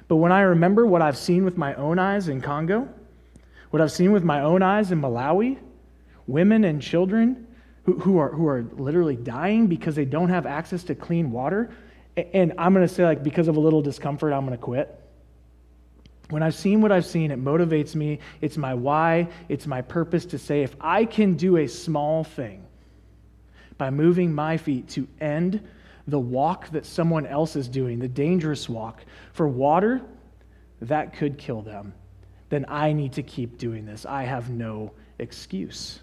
But 0.09 0.17
when 0.17 0.33
I 0.33 0.41
remember 0.43 0.87
what 0.87 1.03
I've 1.03 1.17
seen 1.17 1.45
with 1.45 1.57
my 1.57 1.75
own 1.75 1.99
eyes 1.99 2.29
in 2.29 2.41
Congo, 2.41 2.89
what 3.75 3.81
I've 3.81 3.91
seen 3.91 4.13
with 4.13 4.23
my 4.23 4.41
own 4.41 4.63
eyes 4.63 4.93
in 4.93 5.01
Malawi, 5.01 5.59
women 6.29 6.63
and 6.63 6.81
children 6.81 7.45
who, 7.83 7.99
who, 7.99 8.19
are, 8.19 8.29
who 8.29 8.47
are 8.47 8.63
literally 8.77 9.17
dying 9.17 9.67
because 9.67 9.97
they 9.97 10.05
don't 10.05 10.29
have 10.29 10.47
access 10.47 10.85
to 10.85 10.95
clean 10.95 11.33
water. 11.33 11.71
And 12.17 12.53
I'm 12.57 12.73
going 12.73 12.87
to 12.87 12.95
say, 12.95 13.03
like, 13.03 13.25
because 13.25 13.49
of 13.49 13.57
a 13.57 13.61
little 13.61 13.83
discomfort, 13.83 14.33
I'm 14.33 14.47
going 14.47 14.57
to 14.57 14.63
quit. 14.63 14.97
When 16.31 16.41
I've 16.41 16.55
seen 16.55 16.83
what 16.83 16.93
I've 16.93 17.05
seen, 17.05 17.33
it 17.33 17.43
motivates 17.43 17.97
me. 17.97 18.21
It's 18.41 18.57
my 18.57 18.75
why, 18.75 19.27
it's 19.49 19.67
my 19.67 19.83
purpose 19.83 20.25
to 20.27 20.39
say, 20.39 20.63
if 20.63 20.77
I 20.81 21.05
can 21.05 21.35
do 21.35 21.57
a 21.57 21.67
small 21.67 22.23
thing 22.23 22.65
by 23.77 23.91
moving 23.91 24.33
my 24.33 24.57
feet 24.57 24.89
to 24.91 25.09
end 25.21 25.67
the 26.07 26.21
walk 26.21 26.71
that 26.71 26.87
someone 26.87 27.27
else 27.27 27.57
is 27.57 27.69
doing, 27.69 27.99
the 27.99 28.07
dangerous 28.07 28.69
walk, 28.69 29.05
for 29.33 29.49
water, 29.49 30.01
that 30.81 31.15
could 31.15 31.39
kill 31.39 31.61
them 31.61 31.93
then 32.55 32.67
I 32.69 32.93
need 32.93 33.13
to 33.15 33.23
keep 33.23 33.59
doing 33.59 33.85
this. 33.85 34.07
I 34.07 34.23
have 34.23 34.51
no 34.51 34.93
excuse. 35.19 35.99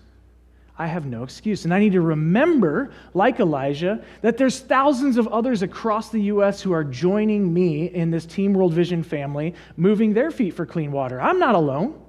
I 0.77 0.87
have 0.87 1.05
no 1.05 1.23
excuse. 1.23 1.63
And 1.63 1.73
I 1.73 1.79
need 1.79 1.91
to 1.91 2.01
remember, 2.01 2.91
like 3.13 3.39
Elijah, 3.39 4.03
that 4.21 4.37
there's 4.37 4.59
thousands 4.59 5.17
of 5.17 5.27
others 5.27 5.61
across 5.61 6.09
the 6.09 6.21
U.S. 6.23 6.59
who 6.59 6.73
are 6.73 6.83
joining 6.83 7.53
me 7.53 7.85
in 7.85 8.09
this 8.09 8.25
Team 8.25 8.53
World 8.53 8.73
Vision 8.73 9.03
family, 9.03 9.53
moving 9.77 10.13
their 10.13 10.31
feet 10.31 10.55
for 10.55 10.65
clean 10.65 10.91
water. 10.91 11.21
I'm 11.21 11.39
not 11.39 11.55
alone. 11.55 12.00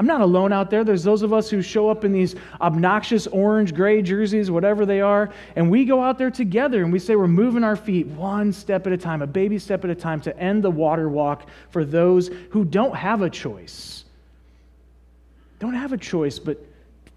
I'm 0.00 0.06
not 0.06 0.22
alone 0.22 0.50
out 0.50 0.70
there. 0.70 0.82
There's 0.82 1.04
those 1.04 1.20
of 1.20 1.34
us 1.34 1.50
who 1.50 1.60
show 1.60 1.90
up 1.90 2.06
in 2.06 2.12
these 2.12 2.34
obnoxious 2.62 3.26
orange, 3.26 3.74
gray 3.74 4.00
jerseys, 4.00 4.50
whatever 4.50 4.86
they 4.86 5.02
are, 5.02 5.28
and 5.56 5.70
we 5.70 5.84
go 5.84 6.02
out 6.02 6.16
there 6.16 6.30
together 6.30 6.82
and 6.82 6.90
we 6.90 6.98
say 6.98 7.16
we're 7.16 7.28
moving 7.28 7.62
our 7.62 7.76
feet 7.76 8.06
one 8.06 8.50
step 8.50 8.86
at 8.86 8.94
a 8.94 8.96
time, 8.96 9.20
a 9.20 9.26
baby 9.26 9.58
step 9.58 9.84
at 9.84 9.90
a 9.90 9.94
time 9.94 10.18
to 10.22 10.34
end 10.38 10.64
the 10.64 10.70
water 10.70 11.10
walk 11.10 11.50
for 11.68 11.84
those 11.84 12.30
who 12.48 12.64
don't 12.64 12.96
have 12.96 13.20
a 13.20 13.28
choice. 13.28 14.06
Don't 15.58 15.74
have 15.74 15.92
a 15.92 15.98
choice, 15.98 16.38
but 16.38 16.64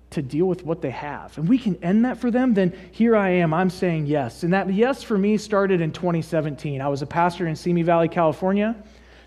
to 0.09 0.21
deal 0.21 0.47
with 0.47 0.65
what 0.65 0.81
they 0.81 0.91
have. 0.91 1.37
And 1.37 1.47
we 1.47 1.57
can 1.57 1.81
end 1.81 2.03
that 2.03 2.17
for 2.17 2.31
them, 2.31 2.53
then 2.53 2.77
here 2.91 3.15
I 3.15 3.29
am. 3.29 3.53
I'm 3.53 3.69
saying 3.69 4.07
yes. 4.07 4.43
And 4.43 4.51
that 4.51 4.73
yes 4.73 5.01
for 5.01 5.17
me 5.17 5.37
started 5.37 5.79
in 5.79 5.93
2017. 5.93 6.81
I 6.81 6.89
was 6.89 7.01
a 7.01 7.07
pastor 7.07 7.47
in 7.47 7.55
Simi 7.55 7.83
Valley, 7.83 8.09
California. 8.09 8.75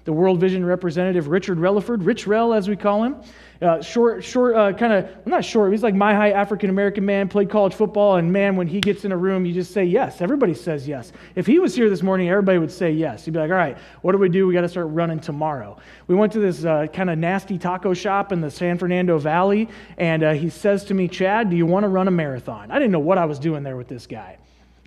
The 0.06 0.12
World 0.12 0.40
Vision 0.40 0.64
representative, 0.64 1.28
Richard 1.28 1.58
Relaford, 1.58 2.06
Rich 2.06 2.26
Rel 2.26 2.54
as 2.54 2.68
we 2.68 2.76
call 2.76 3.02
him, 3.02 3.16
uh, 3.60 3.82
short, 3.82 4.22
short, 4.22 4.54
uh, 4.54 4.72
kind 4.72 4.92
of, 4.92 5.04
well, 5.04 5.22
not 5.26 5.44
short, 5.44 5.72
he's 5.72 5.82
like 5.82 5.94
my 5.94 6.14
high 6.14 6.30
African 6.30 6.70
American 6.70 7.04
man, 7.04 7.28
played 7.28 7.50
college 7.50 7.74
football, 7.74 8.16
and 8.16 8.32
man, 8.32 8.54
when 8.54 8.66
he 8.66 8.80
gets 8.80 9.04
in 9.04 9.12
a 9.12 9.16
room, 9.16 9.44
you 9.44 9.52
just 9.52 9.72
say 9.72 9.84
yes. 9.84 10.20
Everybody 10.20 10.54
says 10.54 10.86
yes. 10.86 11.12
If 11.34 11.46
he 11.46 11.58
was 11.58 11.74
here 11.74 11.90
this 11.90 12.02
morning, 12.02 12.28
everybody 12.28 12.58
would 12.58 12.70
say 12.70 12.92
yes. 12.92 13.24
He'd 13.24 13.32
be 13.32 13.40
like, 13.40 13.50
all 13.50 13.56
right, 13.56 13.76
what 14.02 14.12
do 14.12 14.18
we 14.18 14.28
do? 14.28 14.46
We 14.46 14.54
got 14.54 14.60
to 14.60 14.68
start 14.68 14.86
running 14.90 15.18
tomorrow. 15.18 15.76
We 16.06 16.14
went 16.14 16.32
to 16.34 16.38
this 16.38 16.64
uh, 16.64 16.86
kind 16.92 17.10
of 17.10 17.18
nasty 17.18 17.58
taco 17.58 17.92
shop 17.92 18.30
in 18.30 18.40
the 18.40 18.50
San 18.50 18.78
Fernando 18.78 19.18
Valley, 19.18 19.68
and 19.98 20.22
uh, 20.22 20.32
he 20.34 20.50
says 20.50 20.84
to 20.84 20.94
me, 20.94 21.08
Chad, 21.08 21.50
do 21.50 21.56
you 21.56 21.66
want 21.66 21.84
to 21.84 21.88
run 21.88 22.06
a 22.06 22.12
marathon? 22.12 22.70
I 22.70 22.78
didn't 22.78 22.92
know 22.92 23.00
what 23.00 23.18
I 23.18 23.24
was 23.24 23.40
doing 23.40 23.64
there 23.64 23.76
with 23.76 23.88
this 23.88 24.06
guy. 24.06 24.38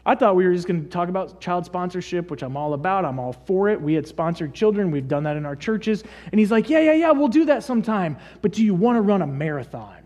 I 0.05 0.15
thought 0.15 0.35
we 0.35 0.45
were 0.45 0.53
just 0.53 0.67
going 0.67 0.83
to 0.83 0.89
talk 0.89 1.09
about 1.09 1.41
child 1.41 1.65
sponsorship, 1.65 2.31
which 2.31 2.41
I'm 2.41 2.55
all 2.55 2.73
about. 2.73 3.05
I'm 3.05 3.19
all 3.19 3.33
for 3.33 3.69
it. 3.69 3.79
We 3.79 3.93
had 3.93 4.07
sponsored 4.07 4.53
children, 4.53 4.91
we've 4.91 5.07
done 5.07 5.23
that 5.23 5.37
in 5.37 5.45
our 5.45 5.55
churches. 5.55 6.03
And 6.31 6.39
he's 6.39 6.51
like, 6.51 6.69
Yeah, 6.69 6.79
yeah, 6.79 6.93
yeah, 6.93 7.11
we'll 7.11 7.27
do 7.27 7.45
that 7.45 7.63
sometime. 7.63 8.17
But 8.41 8.53
do 8.53 8.63
you 8.63 8.73
want 8.73 8.97
to 8.97 9.01
run 9.01 9.21
a 9.21 9.27
marathon? 9.27 9.97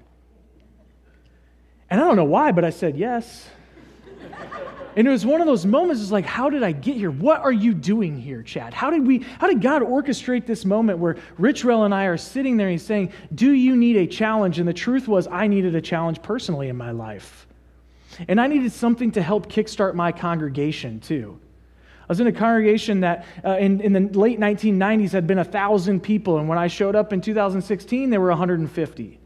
And 1.89 2.01
I 2.01 2.05
don't 2.05 2.15
know 2.15 2.23
why, 2.23 2.51
but 2.51 2.65
I 2.65 2.71
said 2.71 2.97
yes. 2.97 3.47
and 4.95 5.07
it 5.07 5.11
was 5.11 5.25
one 5.25 5.41
of 5.41 5.47
those 5.47 5.65
moments, 5.65 6.01
it's 6.01 6.11
like, 6.11 6.25
how 6.25 6.49
did 6.49 6.63
I 6.63 6.71
get 6.71 6.95
here? 6.95 7.11
What 7.11 7.41
are 7.41 7.51
you 7.51 7.73
doing 7.73 8.19
here, 8.19 8.41
Chad? 8.41 8.73
How 8.73 8.89
did 8.89 9.05
we, 9.05 9.19
how 9.39 9.47
did 9.47 9.61
God 9.61 9.83
orchestrate 9.83 10.47
this 10.47 10.65
moment 10.65 10.97
where 10.97 11.17
Rich 11.37 11.65
and 11.65 11.93
I 11.93 12.05
are 12.05 12.17
sitting 12.17 12.57
there 12.57 12.67
and 12.67 12.71
he's 12.71 12.85
saying, 12.85 13.11
Do 13.35 13.51
you 13.51 13.75
need 13.75 13.97
a 13.97 14.07
challenge? 14.07 14.57
And 14.57 14.67
the 14.67 14.73
truth 14.73 15.07
was, 15.07 15.27
I 15.27 15.45
needed 15.45 15.75
a 15.75 15.81
challenge 15.81 16.21
personally 16.23 16.69
in 16.69 16.75
my 16.75 16.91
life. 16.91 17.45
And 18.27 18.39
I 18.39 18.47
needed 18.47 18.71
something 18.71 19.11
to 19.13 19.21
help 19.21 19.51
kickstart 19.51 19.93
my 19.95 20.11
congregation, 20.11 20.99
too. 20.99 21.39
I 22.01 22.05
was 22.09 22.19
in 22.19 22.27
a 22.27 22.33
congregation 22.33 22.99
that 22.99 23.25
uh, 23.45 23.57
in, 23.57 23.79
in 23.79 23.93
the 23.93 24.01
late 24.19 24.39
1990s 24.39 25.11
had 25.11 25.25
been 25.25 25.37
1,000 25.37 26.01
people, 26.01 26.37
and 26.37 26.49
when 26.49 26.57
I 26.57 26.67
showed 26.67 26.95
up 26.95 27.13
in 27.13 27.21
2016, 27.21 28.09
there 28.09 28.19
were 28.19 28.29
150. 28.29 29.19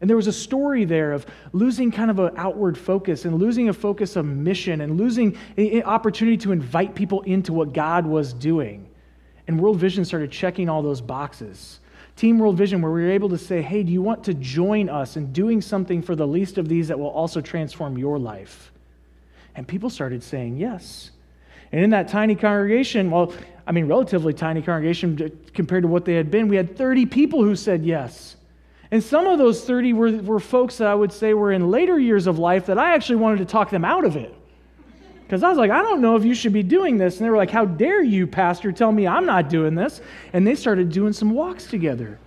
And 0.00 0.10
there 0.10 0.16
was 0.16 0.26
a 0.26 0.32
story 0.32 0.84
there 0.84 1.12
of 1.12 1.26
losing 1.52 1.90
kind 1.90 2.10
of 2.10 2.18
an 2.18 2.34
outward 2.36 2.76
focus 2.76 3.24
and 3.24 3.36
losing 3.36 3.70
a 3.70 3.72
focus 3.72 4.14
of 4.16 4.26
mission 4.26 4.82
and 4.82 4.98
losing 4.98 5.36
an 5.56 5.82
opportunity 5.84 6.36
to 6.38 6.52
invite 6.52 6.94
people 6.94 7.22
into 7.22 7.52
what 7.52 7.72
God 7.72 8.06
was 8.06 8.32
doing. 8.32 8.88
And 9.48 9.58
World 9.58 9.78
Vision 9.78 10.04
started 10.04 10.30
checking 10.30 10.68
all 10.68 10.82
those 10.82 11.00
boxes. 11.00 11.80
Team 12.16 12.38
World 12.38 12.56
Vision, 12.56 12.80
where 12.80 12.90
we 12.90 13.02
were 13.02 13.10
able 13.10 13.28
to 13.28 13.38
say, 13.38 13.60
hey, 13.60 13.82
do 13.82 13.92
you 13.92 14.00
want 14.00 14.24
to 14.24 14.34
join 14.34 14.88
us 14.88 15.16
in 15.16 15.32
doing 15.32 15.60
something 15.60 16.00
for 16.00 16.16
the 16.16 16.26
least 16.26 16.56
of 16.56 16.66
these 16.66 16.88
that 16.88 16.98
will 16.98 17.10
also 17.10 17.42
transform 17.42 17.98
your 17.98 18.18
life? 18.18 18.72
And 19.54 19.68
people 19.68 19.90
started 19.90 20.22
saying 20.22 20.56
yes. 20.56 21.10
And 21.72 21.82
in 21.82 21.90
that 21.90 22.08
tiny 22.08 22.34
congregation, 22.34 23.10
well, 23.10 23.32
I 23.66 23.72
mean, 23.72 23.86
relatively 23.86 24.32
tiny 24.32 24.62
congregation 24.62 25.38
compared 25.52 25.82
to 25.82 25.88
what 25.88 26.04
they 26.04 26.14
had 26.14 26.30
been, 26.30 26.48
we 26.48 26.56
had 26.56 26.76
30 26.76 27.06
people 27.06 27.42
who 27.42 27.56
said 27.56 27.84
yes. 27.84 28.36
And 28.90 29.02
some 29.02 29.26
of 29.26 29.38
those 29.38 29.64
30 29.64 29.92
were, 29.94 30.12
were 30.18 30.40
folks 30.40 30.78
that 30.78 30.88
I 30.88 30.94
would 30.94 31.12
say 31.12 31.34
were 31.34 31.52
in 31.52 31.70
later 31.70 31.98
years 31.98 32.26
of 32.26 32.38
life 32.38 32.66
that 32.66 32.78
I 32.78 32.94
actually 32.94 33.16
wanted 33.16 33.38
to 33.38 33.44
talk 33.44 33.70
them 33.70 33.84
out 33.84 34.04
of 34.04 34.16
it. 34.16 34.34
Because 35.26 35.42
I 35.42 35.48
was 35.48 35.58
like, 35.58 35.72
I 35.72 35.82
don't 35.82 36.00
know 36.00 36.14
if 36.14 36.24
you 36.24 36.34
should 36.34 36.52
be 36.52 36.62
doing 36.62 36.98
this. 36.98 37.16
And 37.16 37.26
they 37.26 37.30
were 37.30 37.36
like, 37.36 37.50
How 37.50 37.64
dare 37.64 38.02
you, 38.02 38.26
Pastor, 38.28 38.70
tell 38.70 38.92
me 38.92 39.08
I'm 39.08 39.26
not 39.26 39.48
doing 39.48 39.74
this? 39.74 40.00
And 40.32 40.46
they 40.46 40.54
started 40.54 40.92
doing 40.92 41.12
some 41.12 41.30
walks 41.30 41.66
together. 41.66 42.18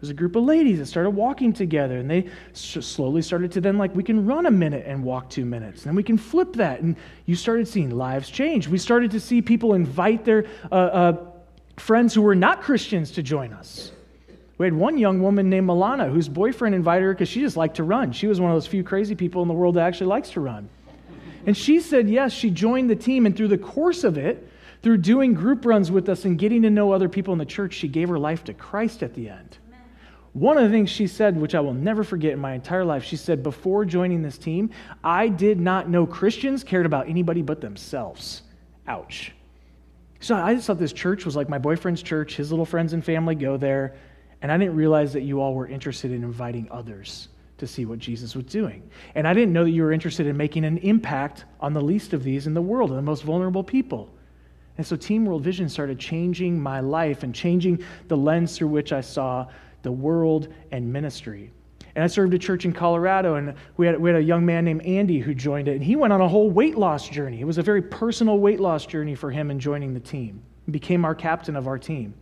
There's 0.00 0.10
a 0.10 0.14
group 0.14 0.36
of 0.36 0.44
ladies 0.44 0.78
that 0.78 0.86
started 0.86 1.10
walking 1.10 1.52
together, 1.52 1.98
and 1.98 2.08
they 2.08 2.26
slowly 2.52 3.20
started 3.20 3.50
to 3.52 3.60
then, 3.60 3.78
like, 3.78 3.94
we 3.96 4.04
can 4.04 4.26
run 4.26 4.46
a 4.46 4.50
minute 4.50 4.84
and 4.86 5.02
walk 5.02 5.28
two 5.28 5.44
minutes. 5.44 5.82
And 5.82 5.90
then 5.90 5.96
we 5.96 6.04
can 6.04 6.16
flip 6.16 6.52
that. 6.54 6.80
And 6.80 6.96
you 7.26 7.34
started 7.34 7.66
seeing 7.66 7.90
lives 7.90 8.30
change. 8.30 8.68
We 8.68 8.78
started 8.78 9.10
to 9.10 9.20
see 9.20 9.42
people 9.42 9.74
invite 9.74 10.24
their 10.24 10.46
uh, 10.70 10.74
uh, 10.74 11.26
friends 11.78 12.14
who 12.14 12.22
were 12.22 12.36
not 12.36 12.62
Christians 12.62 13.10
to 13.12 13.24
join 13.24 13.52
us. 13.52 13.90
We 14.56 14.66
had 14.66 14.74
one 14.74 14.98
young 14.98 15.20
woman 15.20 15.50
named 15.50 15.68
Milana 15.68 16.10
whose 16.10 16.28
boyfriend 16.28 16.74
invited 16.76 17.04
her 17.04 17.12
because 17.12 17.28
she 17.28 17.40
just 17.40 17.56
liked 17.56 17.76
to 17.76 17.84
run. 17.84 18.12
She 18.12 18.28
was 18.28 18.40
one 18.40 18.50
of 18.50 18.56
those 18.56 18.66
few 18.66 18.84
crazy 18.84 19.16
people 19.16 19.42
in 19.42 19.48
the 19.48 19.54
world 19.54 19.76
that 19.76 19.86
actually 19.86 20.08
likes 20.08 20.30
to 20.30 20.40
run. 20.40 20.68
And 21.48 21.56
she 21.56 21.80
said 21.80 22.10
yes, 22.10 22.30
she 22.34 22.50
joined 22.50 22.90
the 22.90 22.94
team, 22.94 23.24
and 23.24 23.34
through 23.34 23.48
the 23.48 23.56
course 23.56 24.04
of 24.04 24.18
it, 24.18 24.46
through 24.82 24.98
doing 24.98 25.32
group 25.32 25.64
runs 25.64 25.90
with 25.90 26.10
us 26.10 26.26
and 26.26 26.38
getting 26.38 26.60
to 26.60 26.68
know 26.68 26.92
other 26.92 27.08
people 27.08 27.32
in 27.32 27.38
the 27.38 27.46
church, 27.46 27.72
she 27.72 27.88
gave 27.88 28.10
her 28.10 28.18
life 28.18 28.44
to 28.44 28.52
Christ 28.52 29.02
at 29.02 29.14
the 29.14 29.30
end. 29.30 29.56
One 30.34 30.58
of 30.58 30.64
the 30.64 30.68
things 30.68 30.90
she 30.90 31.06
said, 31.06 31.40
which 31.40 31.54
I 31.54 31.60
will 31.60 31.72
never 31.72 32.04
forget 32.04 32.34
in 32.34 32.38
my 32.38 32.52
entire 32.52 32.84
life, 32.84 33.02
she 33.02 33.16
said, 33.16 33.42
Before 33.42 33.86
joining 33.86 34.20
this 34.20 34.36
team, 34.36 34.68
I 35.02 35.28
did 35.28 35.58
not 35.58 35.88
know 35.88 36.06
Christians 36.06 36.62
cared 36.62 36.84
about 36.84 37.08
anybody 37.08 37.40
but 37.40 37.62
themselves. 37.62 38.42
Ouch. 38.86 39.32
So 40.20 40.34
I 40.34 40.54
just 40.54 40.66
thought 40.66 40.78
this 40.78 40.92
church 40.92 41.24
was 41.24 41.34
like 41.34 41.48
my 41.48 41.56
boyfriend's 41.56 42.02
church. 42.02 42.36
His 42.36 42.50
little 42.50 42.66
friends 42.66 42.92
and 42.92 43.02
family 43.02 43.34
go 43.34 43.56
there. 43.56 43.96
And 44.42 44.52
I 44.52 44.58
didn't 44.58 44.76
realize 44.76 45.14
that 45.14 45.22
you 45.22 45.40
all 45.40 45.54
were 45.54 45.66
interested 45.66 46.12
in 46.12 46.24
inviting 46.24 46.68
others 46.70 47.28
to 47.58 47.66
see 47.66 47.84
what 47.84 47.98
Jesus 47.98 48.34
was 48.34 48.44
doing. 48.46 48.88
And 49.14 49.26
I 49.26 49.34
didn't 49.34 49.52
know 49.52 49.64
that 49.64 49.70
you 49.70 49.82
were 49.82 49.92
interested 49.92 50.26
in 50.26 50.36
making 50.36 50.64
an 50.64 50.78
impact 50.78 51.44
on 51.60 51.74
the 51.74 51.80
least 51.80 52.12
of 52.12 52.22
these 52.22 52.46
in 52.46 52.54
the 52.54 52.62
world, 52.62 52.90
the 52.90 53.02
most 53.02 53.24
vulnerable 53.24 53.62
people. 53.62 54.10
And 54.78 54.86
so 54.86 54.96
Team 54.96 55.26
World 55.26 55.42
Vision 55.42 55.68
started 55.68 55.98
changing 55.98 56.60
my 56.60 56.80
life 56.80 57.24
and 57.24 57.34
changing 57.34 57.82
the 58.06 58.16
lens 58.16 58.56
through 58.56 58.68
which 58.68 58.92
I 58.92 59.00
saw 59.00 59.46
the 59.82 59.92
world 59.92 60.48
and 60.70 60.92
ministry. 60.92 61.50
And 61.96 62.04
I 62.04 62.06
served 62.06 62.32
a 62.32 62.38
church 62.38 62.64
in 62.64 62.72
Colorado, 62.72 63.34
and 63.34 63.54
we 63.76 63.86
had, 63.86 64.00
we 64.00 64.08
had 64.08 64.20
a 64.20 64.22
young 64.22 64.46
man 64.46 64.64
named 64.64 64.82
Andy 64.82 65.18
who 65.18 65.34
joined 65.34 65.66
it, 65.66 65.72
and 65.72 65.82
he 65.82 65.96
went 65.96 66.12
on 66.12 66.20
a 66.20 66.28
whole 66.28 66.48
weight 66.48 66.78
loss 66.78 67.08
journey. 67.08 67.40
It 67.40 67.44
was 67.44 67.58
a 67.58 67.62
very 67.62 67.82
personal 67.82 68.38
weight 68.38 68.60
loss 68.60 68.86
journey 68.86 69.16
for 69.16 69.32
him 69.32 69.50
in 69.50 69.58
joining 69.58 69.94
the 69.94 70.00
team. 70.00 70.40
He 70.66 70.70
became 70.70 71.04
our 71.04 71.14
captain 71.14 71.56
of 71.56 71.66
our 71.66 71.78
team. 71.78 72.14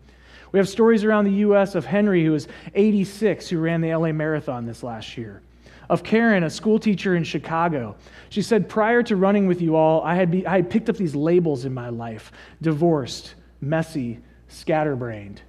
We 0.56 0.60
have 0.60 0.70
stories 0.70 1.04
around 1.04 1.26
the 1.26 1.32
U.S. 1.32 1.74
of 1.74 1.84
Henry, 1.84 2.24
who 2.24 2.32
is 2.34 2.48
86, 2.74 3.46
who 3.50 3.58
ran 3.58 3.82
the 3.82 3.94
LA 3.94 4.10
Marathon 4.12 4.64
this 4.64 4.82
last 4.82 5.18
year. 5.18 5.42
Of 5.90 6.02
Karen, 6.02 6.44
a 6.44 6.48
school 6.48 6.78
teacher 6.78 7.14
in 7.14 7.24
Chicago. 7.24 7.94
She 8.30 8.40
said, 8.40 8.66
Prior 8.66 9.02
to 9.02 9.16
running 9.16 9.46
with 9.46 9.60
you 9.60 9.76
all, 9.76 10.02
I 10.02 10.14
had, 10.14 10.30
be, 10.30 10.46
I 10.46 10.56
had 10.56 10.70
picked 10.70 10.88
up 10.88 10.96
these 10.96 11.14
labels 11.14 11.66
in 11.66 11.74
my 11.74 11.90
life 11.90 12.32
divorced, 12.62 13.34
messy, 13.60 14.18
scatterbrained. 14.48 15.42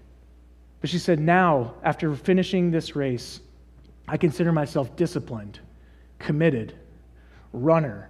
But 0.81 0.89
she 0.89 0.99
said, 0.99 1.21
Now, 1.21 1.75
after 1.83 2.13
finishing 2.13 2.69
this 2.69 2.93
race, 2.93 3.39
I 4.09 4.17
consider 4.17 4.51
myself 4.51 4.93
disciplined, 4.97 5.61
committed, 6.19 6.75
runner. 7.53 8.09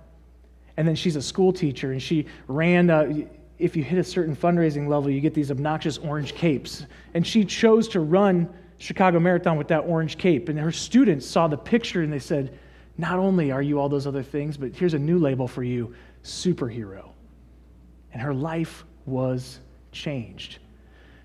And 0.78 0.88
then 0.88 0.96
she's 0.96 1.16
a 1.16 1.22
school 1.22 1.54
teacher, 1.54 1.92
and 1.92 2.02
she 2.02 2.26
ran. 2.48 2.90
Uh, 2.90 3.28
if 3.60 3.76
you 3.76 3.84
hit 3.84 3.98
a 3.98 4.04
certain 4.04 4.36
fundraising 4.36 4.88
level, 4.88 5.10
you 5.10 5.20
get 5.20 5.34
these 5.34 5.52
obnoxious 5.52 5.98
orange 5.98 6.36
capes. 6.36 6.86
And 7.14 7.26
she 7.26 7.44
chose 7.44 7.88
to 7.90 8.00
run 8.00 8.50
Chicago 8.78 9.20
Marathon 9.20 9.58
with 9.58 9.68
that 9.70 9.80
orange 9.80 10.18
cape. 10.18 10.50
And 10.50 10.60
her 10.60 10.72
students 10.72 11.26
saw 11.26 11.48
the 11.48 11.58
picture 11.58 12.04
and 12.04 12.14
they 12.14 12.20
said, 12.20 12.58
Not 12.98 13.18
only 13.18 13.52
are 13.52 13.62
you 13.62 13.80
all 13.80 13.90
those 13.90 14.06
other 14.06 14.24
things, 14.24 14.58
but 14.58 14.76
here's 14.76 14.94
a 14.94 15.00
new 15.00 15.18
label 15.18 15.48
for 15.48 15.64
you 15.64 15.96
superhero. 16.24 17.10
And 18.14 18.22
her 18.22 18.34
life 18.34 18.86
was 19.06 19.60
changed. 19.92 20.60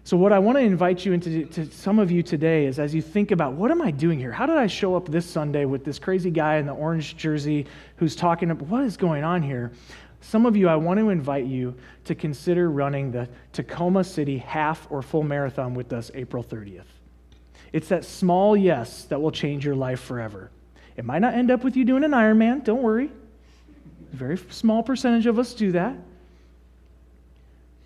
So, 0.04 0.16
what 0.16 0.32
I 0.32 0.38
want 0.38 0.58
to 0.58 0.62
invite 0.62 1.04
you 1.04 1.12
into 1.12 1.44
to 1.44 1.70
some 1.70 2.00
of 2.00 2.10
you 2.10 2.24
today 2.24 2.66
is 2.66 2.80
as 2.80 2.92
you 2.92 3.00
think 3.00 3.30
about 3.30 3.52
what 3.52 3.70
am 3.70 3.80
I 3.80 3.92
doing 3.92 4.18
here? 4.18 4.32
How 4.32 4.46
did 4.46 4.56
I 4.56 4.66
show 4.66 4.96
up 4.96 5.08
this 5.08 5.24
Sunday 5.24 5.64
with 5.64 5.84
this 5.84 6.00
crazy 6.00 6.30
guy 6.30 6.56
in 6.56 6.66
the 6.66 6.72
orange 6.72 7.16
jersey 7.16 7.66
who's 7.96 8.16
talking 8.16 8.50
about 8.50 8.66
what 8.66 8.82
is 8.82 8.96
going 8.96 9.22
on 9.22 9.42
here? 9.42 9.70
Some 10.22 10.46
of 10.46 10.56
you, 10.56 10.68
I 10.68 10.76
want 10.76 11.00
to 11.00 11.10
invite 11.10 11.46
you 11.46 11.74
to 12.04 12.14
consider 12.14 12.70
running 12.70 13.10
the 13.10 13.28
Tacoma 13.52 14.04
City 14.04 14.38
half 14.38 14.86
or 14.88 15.02
full 15.02 15.24
marathon 15.24 15.74
with 15.74 15.92
us 15.92 16.12
April 16.14 16.44
30th. 16.44 16.84
It's 17.72 17.88
that 17.88 18.04
small 18.04 18.56
yes 18.56 19.04
that 19.04 19.20
will 19.20 19.32
change 19.32 19.64
your 19.64 19.74
life 19.74 20.00
forever. 20.00 20.50
It 20.96 21.04
might 21.04 21.18
not 21.18 21.34
end 21.34 21.50
up 21.50 21.64
with 21.64 21.76
you 21.76 21.84
doing 21.84 22.04
an 22.04 22.12
Ironman, 22.12 22.62
don't 22.62 22.82
worry. 22.82 23.10
A 24.12 24.16
very 24.16 24.36
small 24.36 24.82
percentage 24.82 25.26
of 25.26 25.38
us 25.38 25.54
do 25.54 25.72
that. 25.72 25.96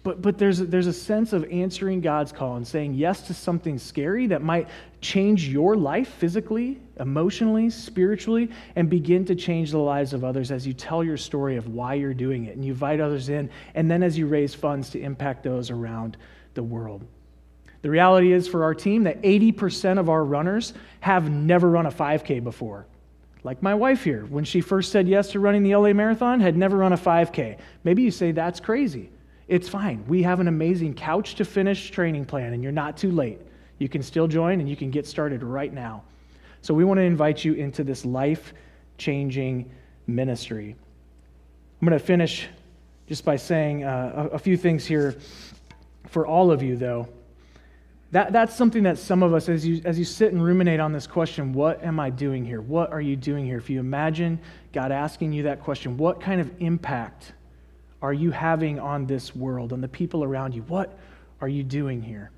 But, 0.06 0.22
but 0.22 0.38
there's, 0.38 0.60
there's 0.60 0.86
a 0.86 0.92
sense 0.92 1.32
of 1.32 1.44
answering 1.50 2.00
God's 2.00 2.30
call 2.30 2.54
and 2.54 2.64
saying 2.64 2.94
yes 2.94 3.22
to 3.22 3.34
something 3.34 3.76
scary 3.76 4.28
that 4.28 4.40
might 4.40 4.68
change 5.00 5.48
your 5.48 5.74
life 5.74 6.06
physically, 6.06 6.80
emotionally, 7.00 7.70
spiritually, 7.70 8.48
and 8.76 8.88
begin 8.88 9.24
to 9.24 9.34
change 9.34 9.72
the 9.72 9.78
lives 9.78 10.12
of 10.12 10.22
others 10.22 10.52
as 10.52 10.64
you 10.64 10.72
tell 10.72 11.02
your 11.02 11.16
story 11.16 11.56
of 11.56 11.66
why 11.66 11.94
you're 11.94 12.14
doing 12.14 12.44
it 12.44 12.54
and 12.54 12.64
you 12.64 12.70
invite 12.70 13.00
others 13.00 13.30
in, 13.30 13.50
and 13.74 13.90
then 13.90 14.04
as 14.04 14.16
you 14.16 14.28
raise 14.28 14.54
funds 14.54 14.90
to 14.90 15.00
impact 15.00 15.42
those 15.42 15.72
around 15.72 16.16
the 16.54 16.62
world. 16.62 17.04
The 17.82 17.90
reality 17.90 18.30
is 18.30 18.46
for 18.46 18.62
our 18.62 18.74
team 18.76 19.02
that 19.02 19.20
80% 19.22 19.98
of 19.98 20.08
our 20.08 20.24
runners 20.24 20.72
have 21.00 21.32
never 21.32 21.68
run 21.68 21.86
a 21.86 21.90
5K 21.90 22.44
before. 22.44 22.86
Like 23.42 23.60
my 23.60 23.74
wife 23.74 24.04
here, 24.04 24.24
when 24.26 24.44
she 24.44 24.60
first 24.60 24.92
said 24.92 25.08
yes 25.08 25.32
to 25.32 25.40
running 25.40 25.64
the 25.64 25.74
LA 25.74 25.92
Marathon, 25.94 26.38
had 26.38 26.56
never 26.56 26.76
run 26.76 26.92
a 26.92 26.96
5K. 26.96 27.58
Maybe 27.82 28.04
you 28.04 28.12
say 28.12 28.30
that's 28.30 28.60
crazy. 28.60 29.10
It's 29.48 29.68
fine. 29.68 30.04
We 30.08 30.22
have 30.22 30.40
an 30.40 30.48
amazing 30.48 30.94
couch 30.94 31.36
to 31.36 31.44
finish 31.44 31.90
training 31.90 32.24
plan, 32.24 32.52
and 32.52 32.62
you're 32.62 32.72
not 32.72 32.96
too 32.96 33.12
late. 33.12 33.40
You 33.78 33.88
can 33.88 34.02
still 34.02 34.26
join 34.26 34.60
and 34.60 34.68
you 34.68 34.76
can 34.76 34.90
get 34.90 35.06
started 35.06 35.42
right 35.42 35.72
now. 35.72 36.02
So, 36.62 36.74
we 36.74 36.84
want 36.84 36.98
to 36.98 37.02
invite 37.02 37.44
you 37.44 37.52
into 37.54 37.84
this 37.84 38.04
life 38.04 38.52
changing 38.98 39.70
ministry. 40.06 40.74
I'm 41.80 41.88
going 41.88 41.98
to 41.98 42.04
finish 42.04 42.48
just 43.06 43.24
by 43.24 43.36
saying 43.36 43.84
uh, 43.84 44.28
a, 44.32 44.34
a 44.34 44.38
few 44.38 44.56
things 44.56 44.84
here 44.84 45.16
for 46.08 46.26
all 46.26 46.50
of 46.50 46.62
you, 46.62 46.76
though. 46.76 47.08
That, 48.12 48.32
that's 48.32 48.54
something 48.54 48.84
that 48.84 48.98
some 48.98 49.22
of 49.22 49.34
us, 49.34 49.48
as 49.48 49.66
you, 49.66 49.82
as 49.84 49.98
you 49.98 50.04
sit 50.04 50.32
and 50.32 50.42
ruminate 50.42 50.80
on 50.80 50.92
this 50.92 51.06
question, 51.06 51.52
what 51.52 51.82
am 51.84 52.00
I 52.00 52.10
doing 52.10 52.44
here? 52.44 52.60
What 52.60 52.92
are 52.92 53.00
you 53.00 53.16
doing 53.16 53.44
here? 53.44 53.58
If 53.58 53.68
you 53.68 53.80
imagine 53.80 54.40
God 54.72 54.92
asking 54.92 55.32
you 55.32 55.44
that 55.44 55.60
question, 55.60 55.96
what 55.96 56.20
kind 56.20 56.40
of 56.40 56.50
impact 56.60 57.32
are 58.02 58.12
you 58.12 58.30
having 58.30 58.78
on 58.78 59.06
this 59.06 59.34
world, 59.34 59.72
on 59.72 59.80
the 59.80 59.88
people 59.88 60.22
around 60.22 60.54
you? 60.54 60.62
What 60.62 60.98
are 61.40 61.48
you 61.48 61.62
doing 61.62 62.02
here? 62.02 62.30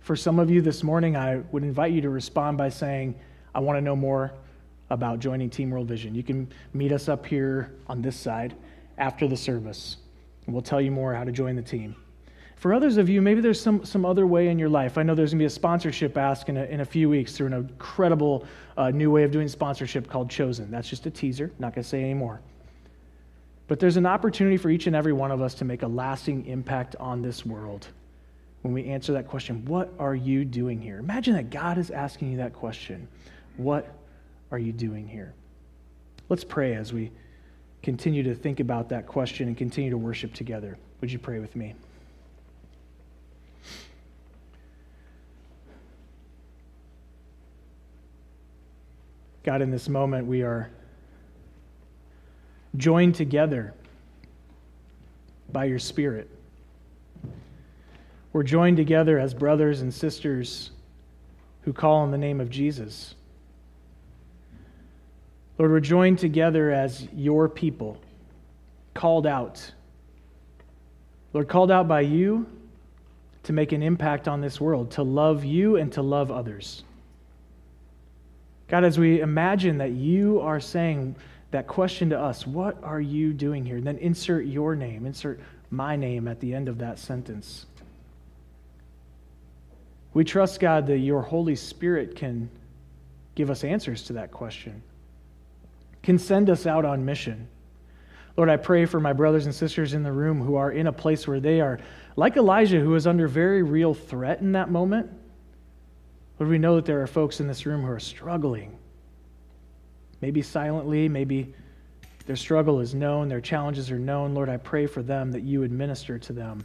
For 0.00 0.16
some 0.16 0.38
of 0.38 0.50
you 0.50 0.60
this 0.60 0.82
morning, 0.82 1.16
I 1.16 1.36
would 1.52 1.62
invite 1.62 1.92
you 1.92 2.00
to 2.00 2.10
respond 2.10 2.58
by 2.58 2.70
saying, 2.70 3.14
I 3.54 3.60
want 3.60 3.76
to 3.76 3.80
know 3.80 3.94
more 3.94 4.32
about 4.90 5.20
joining 5.20 5.48
Team 5.48 5.70
World 5.70 5.86
Vision. 5.86 6.14
You 6.14 6.22
can 6.22 6.48
meet 6.74 6.92
us 6.92 7.08
up 7.08 7.24
here 7.24 7.72
on 7.86 8.02
this 8.02 8.16
side 8.16 8.54
after 8.98 9.28
the 9.28 9.36
service, 9.36 9.98
and 10.46 10.54
we'll 10.54 10.62
tell 10.62 10.80
you 10.80 10.90
more 10.90 11.14
how 11.14 11.24
to 11.24 11.32
join 11.32 11.56
the 11.56 11.62
team. 11.62 11.94
For 12.56 12.72
others 12.72 12.96
of 12.96 13.08
you, 13.08 13.20
maybe 13.20 13.40
there's 13.40 13.60
some, 13.60 13.84
some 13.84 14.04
other 14.04 14.26
way 14.26 14.48
in 14.48 14.58
your 14.58 14.68
life. 14.68 14.96
I 14.96 15.02
know 15.02 15.14
there's 15.14 15.30
going 15.30 15.38
to 15.40 15.42
be 15.42 15.46
a 15.46 15.50
sponsorship 15.50 16.16
ask 16.16 16.48
in 16.48 16.56
a, 16.56 16.64
in 16.64 16.80
a 16.80 16.84
few 16.84 17.08
weeks 17.08 17.36
through 17.36 17.48
an 17.48 17.54
incredible 17.54 18.46
uh, 18.76 18.90
new 18.90 19.10
way 19.10 19.24
of 19.24 19.30
doing 19.30 19.48
sponsorship 19.48 20.08
called 20.08 20.30
Chosen. 20.30 20.70
That's 20.70 20.88
just 20.88 21.06
a 21.06 21.10
teaser, 21.10 21.50
not 21.58 21.74
going 21.74 21.82
to 21.82 21.88
say 21.88 22.02
any 22.02 22.14
more. 22.14 22.40
But 23.68 23.80
there's 23.80 23.96
an 23.96 24.06
opportunity 24.06 24.56
for 24.56 24.70
each 24.70 24.86
and 24.86 24.96
every 24.96 25.12
one 25.12 25.30
of 25.30 25.40
us 25.40 25.54
to 25.54 25.64
make 25.64 25.82
a 25.82 25.88
lasting 25.88 26.46
impact 26.46 26.96
on 26.96 27.22
this 27.22 27.46
world 27.46 27.88
when 28.62 28.72
we 28.72 28.86
answer 28.86 29.12
that 29.12 29.28
question 29.28 29.64
What 29.64 29.92
are 29.98 30.14
you 30.14 30.44
doing 30.44 30.80
here? 30.80 30.98
Imagine 30.98 31.34
that 31.34 31.50
God 31.50 31.78
is 31.78 31.90
asking 31.90 32.32
you 32.32 32.36
that 32.38 32.52
question 32.52 33.08
What 33.56 33.94
are 34.50 34.58
you 34.58 34.72
doing 34.72 35.06
here? 35.06 35.34
Let's 36.28 36.44
pray 36.44 36.74
as 36.74 36.92
we 36.92 37.10
continue 37.82 38.22
to 38.22 38.34
think 38.34 38.60
about 38.60 38.88
that 38.90 39.06
question 39.06 39.48
and 39.48 39.56
continue 39.56 39.90
to 39.90 39.98
worship 39.98 40.32
together. 40.32 40.78
Would 41.00 41.12
you 41.12 41.18
pray 41.18 41.40
with 41.40 41.56
me? 41.56 41.74
God, 49.42 49.60
in 49.60 49.72
this 49.72 49.88
moment, 49.88 50.28
we 50.28 50.42
are 50.42 50.70
joined 52.76 53.14
together 53.14 53.74
by 55.52 55.66
your 55.66 55.78
Spirit. 55.78 56.28
We're 58.32 58.42
joined 58.42 58.78
together 58.78 59.18
as 59.18 59.34
brothers 59.34 59.82
and 59.82 59.92
sisters 59.92 60.70
who 61.62 61.72
call 61.72 61.96
on 61.96 62.10
the 62.10 62.18
name 62.18 62.40
of 62.40 62.48
Jesus. 62.48 63.14
Lord, 65.58 65.70
we're 65.70 65.80
joined 65.80 66.18
together 66.18 66.70
as 66.70 67.06
your 67.14 67.48
people, 67.48 67.98
called 68.94 69.26
out. 69.26 69.72
Lord, 71.34 71.48
called 71.48 71.70
out 71.70 71.86
by 71.86 72.00
you 72.00 72.46
to 73.42 73.52
make 73.52 73.72
an 73.72 73.82
impact 73.82 74.28
on 74.28 74.40
this 74.40 74.60
world, 74.60 74.90
to 74.92 75.02
love 75.02 75.44
you 75.44 75.76
and 75.76 75.92
to 75.92 76.02
love 76.02 76.30
others. 76.32 76.84
God, 78.68 78.84
as 78.84 78.98
we 78.98 79.20
imagine 79.20 79.78
that 79.78 79.90
you 79.90 80.40
are 80.40 80.60
saying 80.60 81.14
that 81.52 81.66
question 81.66 82.10
to 82.10 82.18
us, 82.18 82.46
what 82.46 82.82
are 82.82 83.00
you 83.00 83.32
doing 83.32 83.64
here? 83.64 83.76
And 83.76 83.86
then 83.86 83.98
insert 83.98 84.46
your 84.46 84.74
name, 84.74 85.06
insert 85.06 85.40
my 85.70 85.96
name 85.96 86.28
at 86.28 86.40
the 86.40 86.52
end 86.54 86.68
of 86.68 86.78
that 86.78 86.98
sentence. 86.98 87.66
We 90.14 90.24
trust, 90.24 90.60
God, 90.60 90.86
that 90.88 90.98
your 90.98 91.22
Holy 91.22 91.56
Spirit 91.56 92.16
can 92.16 92.50
give 93.34 93.50
us 93.50 93.64
answers 93.64 94.02
to 94.04 94.14
that 94.14 94.30
question, 94.30 94.82
can 96.02 96.18
send 96.18 96.50
us 96.50 96.66
out 96.66 96.84
on 96.84 97.04
mission. 97.04 97.48
Lord, 98.36 98.50
I 98.50 98.56
pray 98.56 98.84
for 98.86 99.00
my 99.00 99.12
brothers 99.12 99.46
and 99.46 99.54
sisters 99.54 99.94
in 99.94 100.02
the 100.02 100.12
room 100.12 100.40
who 100.40 100.56
are 100.56 100.72
in 100.72 100.86
a 100.86 100.92
place 100.92 101.28
where 101.28 101.40
they 101.40 101.60
are, 101.60 101.78
like 102.16 102.36
Elijah, 102.36 102.80
who 102.80 102.94
is 102.94 103.06
under 103.06 103.28
very 103.28 103.62
real 103.62 103.94
threat 103.94 104.40
in 104.40 104.52
that 104.52 104.70
moment 104.70 105.10
Lord, 106.42 106.50
we 106.50 106.58
know 106.58 106.74
that 106.74 106.86
there 106.86 107.00
are 107.00 107.06
folks 107.06 107.38
in 107.38 107.46
this 107.46 107.66
room 107.66 107.82
who 107.82 107.90
are 107.92 108.00
struggling. 108.00 108.76
Maybe 110.22 110.40
silently, 110.40 111.08
maybe 111.08 111.52
their 112.26 112.36
struggle 112.36 112.80
is 112.80 112.94
known, 112.94 113.28
their 113.28 113.40
challenges 113.40 113.90
are 113.90 113.98
known. 113.98 114.34
Lord, 114.34 114.48
I 114.48 114.56
pray 114.56 114.86
for 114.86 115.02
them 115.02 115.32
that 115.32 115.42
you 115.42 115.60
would 115.60 115.72
minister 115.72 116.18
to 116.20 116.32
them. 116.32 116.64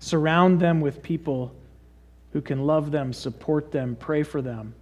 Surround 0.00 0.58
them 0.58 0.80
with 0.80 1.02
people 1.02 1.54
who 2.32 2.40
can 2.40 2.66
love 2.66 2.90
them, 2.90 3.12
support 3.12 3.70
them, 3.70 3.96
pray 4.00 4.22
for 4.22 4.40
them. 4.40 4.74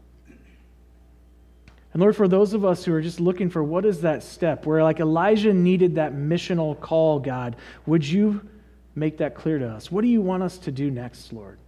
And 1.93 2.01
Lord, 2.01 2.15
for 2.15 2.29
those 2.29 2.53
of 2.53 2.65
us 2.65 2.85
who 2.85 2.93
are 2.93 3.01
just 3.01 3.21
looking 3.21 3.51
for 3.51 3.65
what 3.65 3.85
is 3.85 4.03
that 4.03 4.23
step, 4.23 4.65
where 4.67 4.83
like 4.83 5.01
Elijah 5.01 5.53
needed 5.53 5.97
that 5.97 6.13
missional 6.13 6.79
call, 6.79 7.19
God, 7.19 7.57
would 7.87 8.07
you 8.07 8.47
make 8.95 9.19
that 9.19 9.35
clear 9.35 9.59
to 9.59 9.69
us? 9.69 9.91
What 9.91 10.03
do 10.03 10.09
you 10.09 10.21
want 10.21 10.43
us 10.43 10.59
to 10.59 10.71
do 10.71 10.91
next, 10.91 11.33
Lord? 11.33 11.59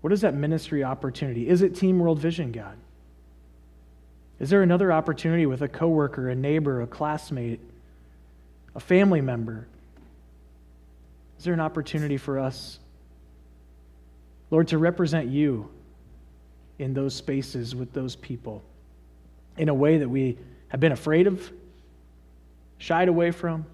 What 0.00 0.12
is 0.12 0.22
that 0.22 0.34
ministry 0.34 0.84
opportunity? 0.84 1.48
Is 1.48 1.62
it 1.62 1.74
Team 1.74 1.98
World 1.98 2.20
Vision, 2.20 2.52
God? 2.52 2.76
Is 4.40 4.50
there 4.50 4.62
another 4.62 4.92
opportunity 4.92 5.46
with 5.46 5.62
a 5.62 5.68
coworker, 5.68 6.28
a 6.28 6.34
neighbor, 6.34 6.82
a 6.82 6.86
classmate, 6.86 7.60
a 8.74 8.80
family 8.80 9.20
member? 9.20 9.66
Is 11.38 11.44
there 11.44 11.54
an 11.54 11.60
opportunity 11.60 12.16
for 12.16 12.38
us, 12.38 12.78
Lord, 14.50 14.68
to 14.68 14.78
represent 14.78 15.28
you 15.28 15.68
in 16.78 16.94
those 16.94 17.14
spaces 17.14 17.74
with 17.74 17.92
those 17.92 18.16
people 18.16 18.62
in 19.56 19.68
a 19.68 19.74
way 19.74 19.98
that 19.98 20.08
we 20.08 20.36
have 20.68 20.80
been 20.80 20.92
afraid 20.92 21.26
of, 21.26 21.52
shied 22.78 23.08
away 23.08 23.30
from? 23.30 23.64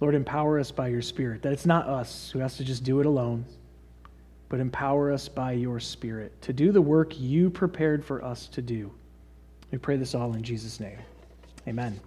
Lord, 0.00 0.16
empower 0.16 0.58
us 0.58 0.72
by 0.72 0.88
your 0.88 1.02
Spirit, 1.02 1.42
that 1.42 1.52
it's 1.52 1.66
not 1.66 1.86
us 1.86 2.30
who 2.32 2.40
has 2.40 2.56
to 2.56 2.64
just 2.64 2.82
do 2.82 2.98
it 2.98 3.06
alone 3.06 3.44
but 4.54 4.60
empower 4.60 5.10
us 5.10 5.28
by 5.28 5.50
your 5.50 5.80
Spirit 5.80 6.40
to 6.40 6.52
do 6.52 6.70
the 6.70 6.80
work 6.80 7.18
you 7.18 7.50
prepared 7.50 8.04
for 8.04 8.24
us 8.24 8.46
to 8.46 8.62
do. 8.62 8.88
We 9.72 9.78
pray 9.78 9.96
this 9.96 10.14
all 10.14 10.34
in 10.34 10.44
Jesus' 10.44 10.78
name. 10.78 10.98
Amen. 11.66 11.98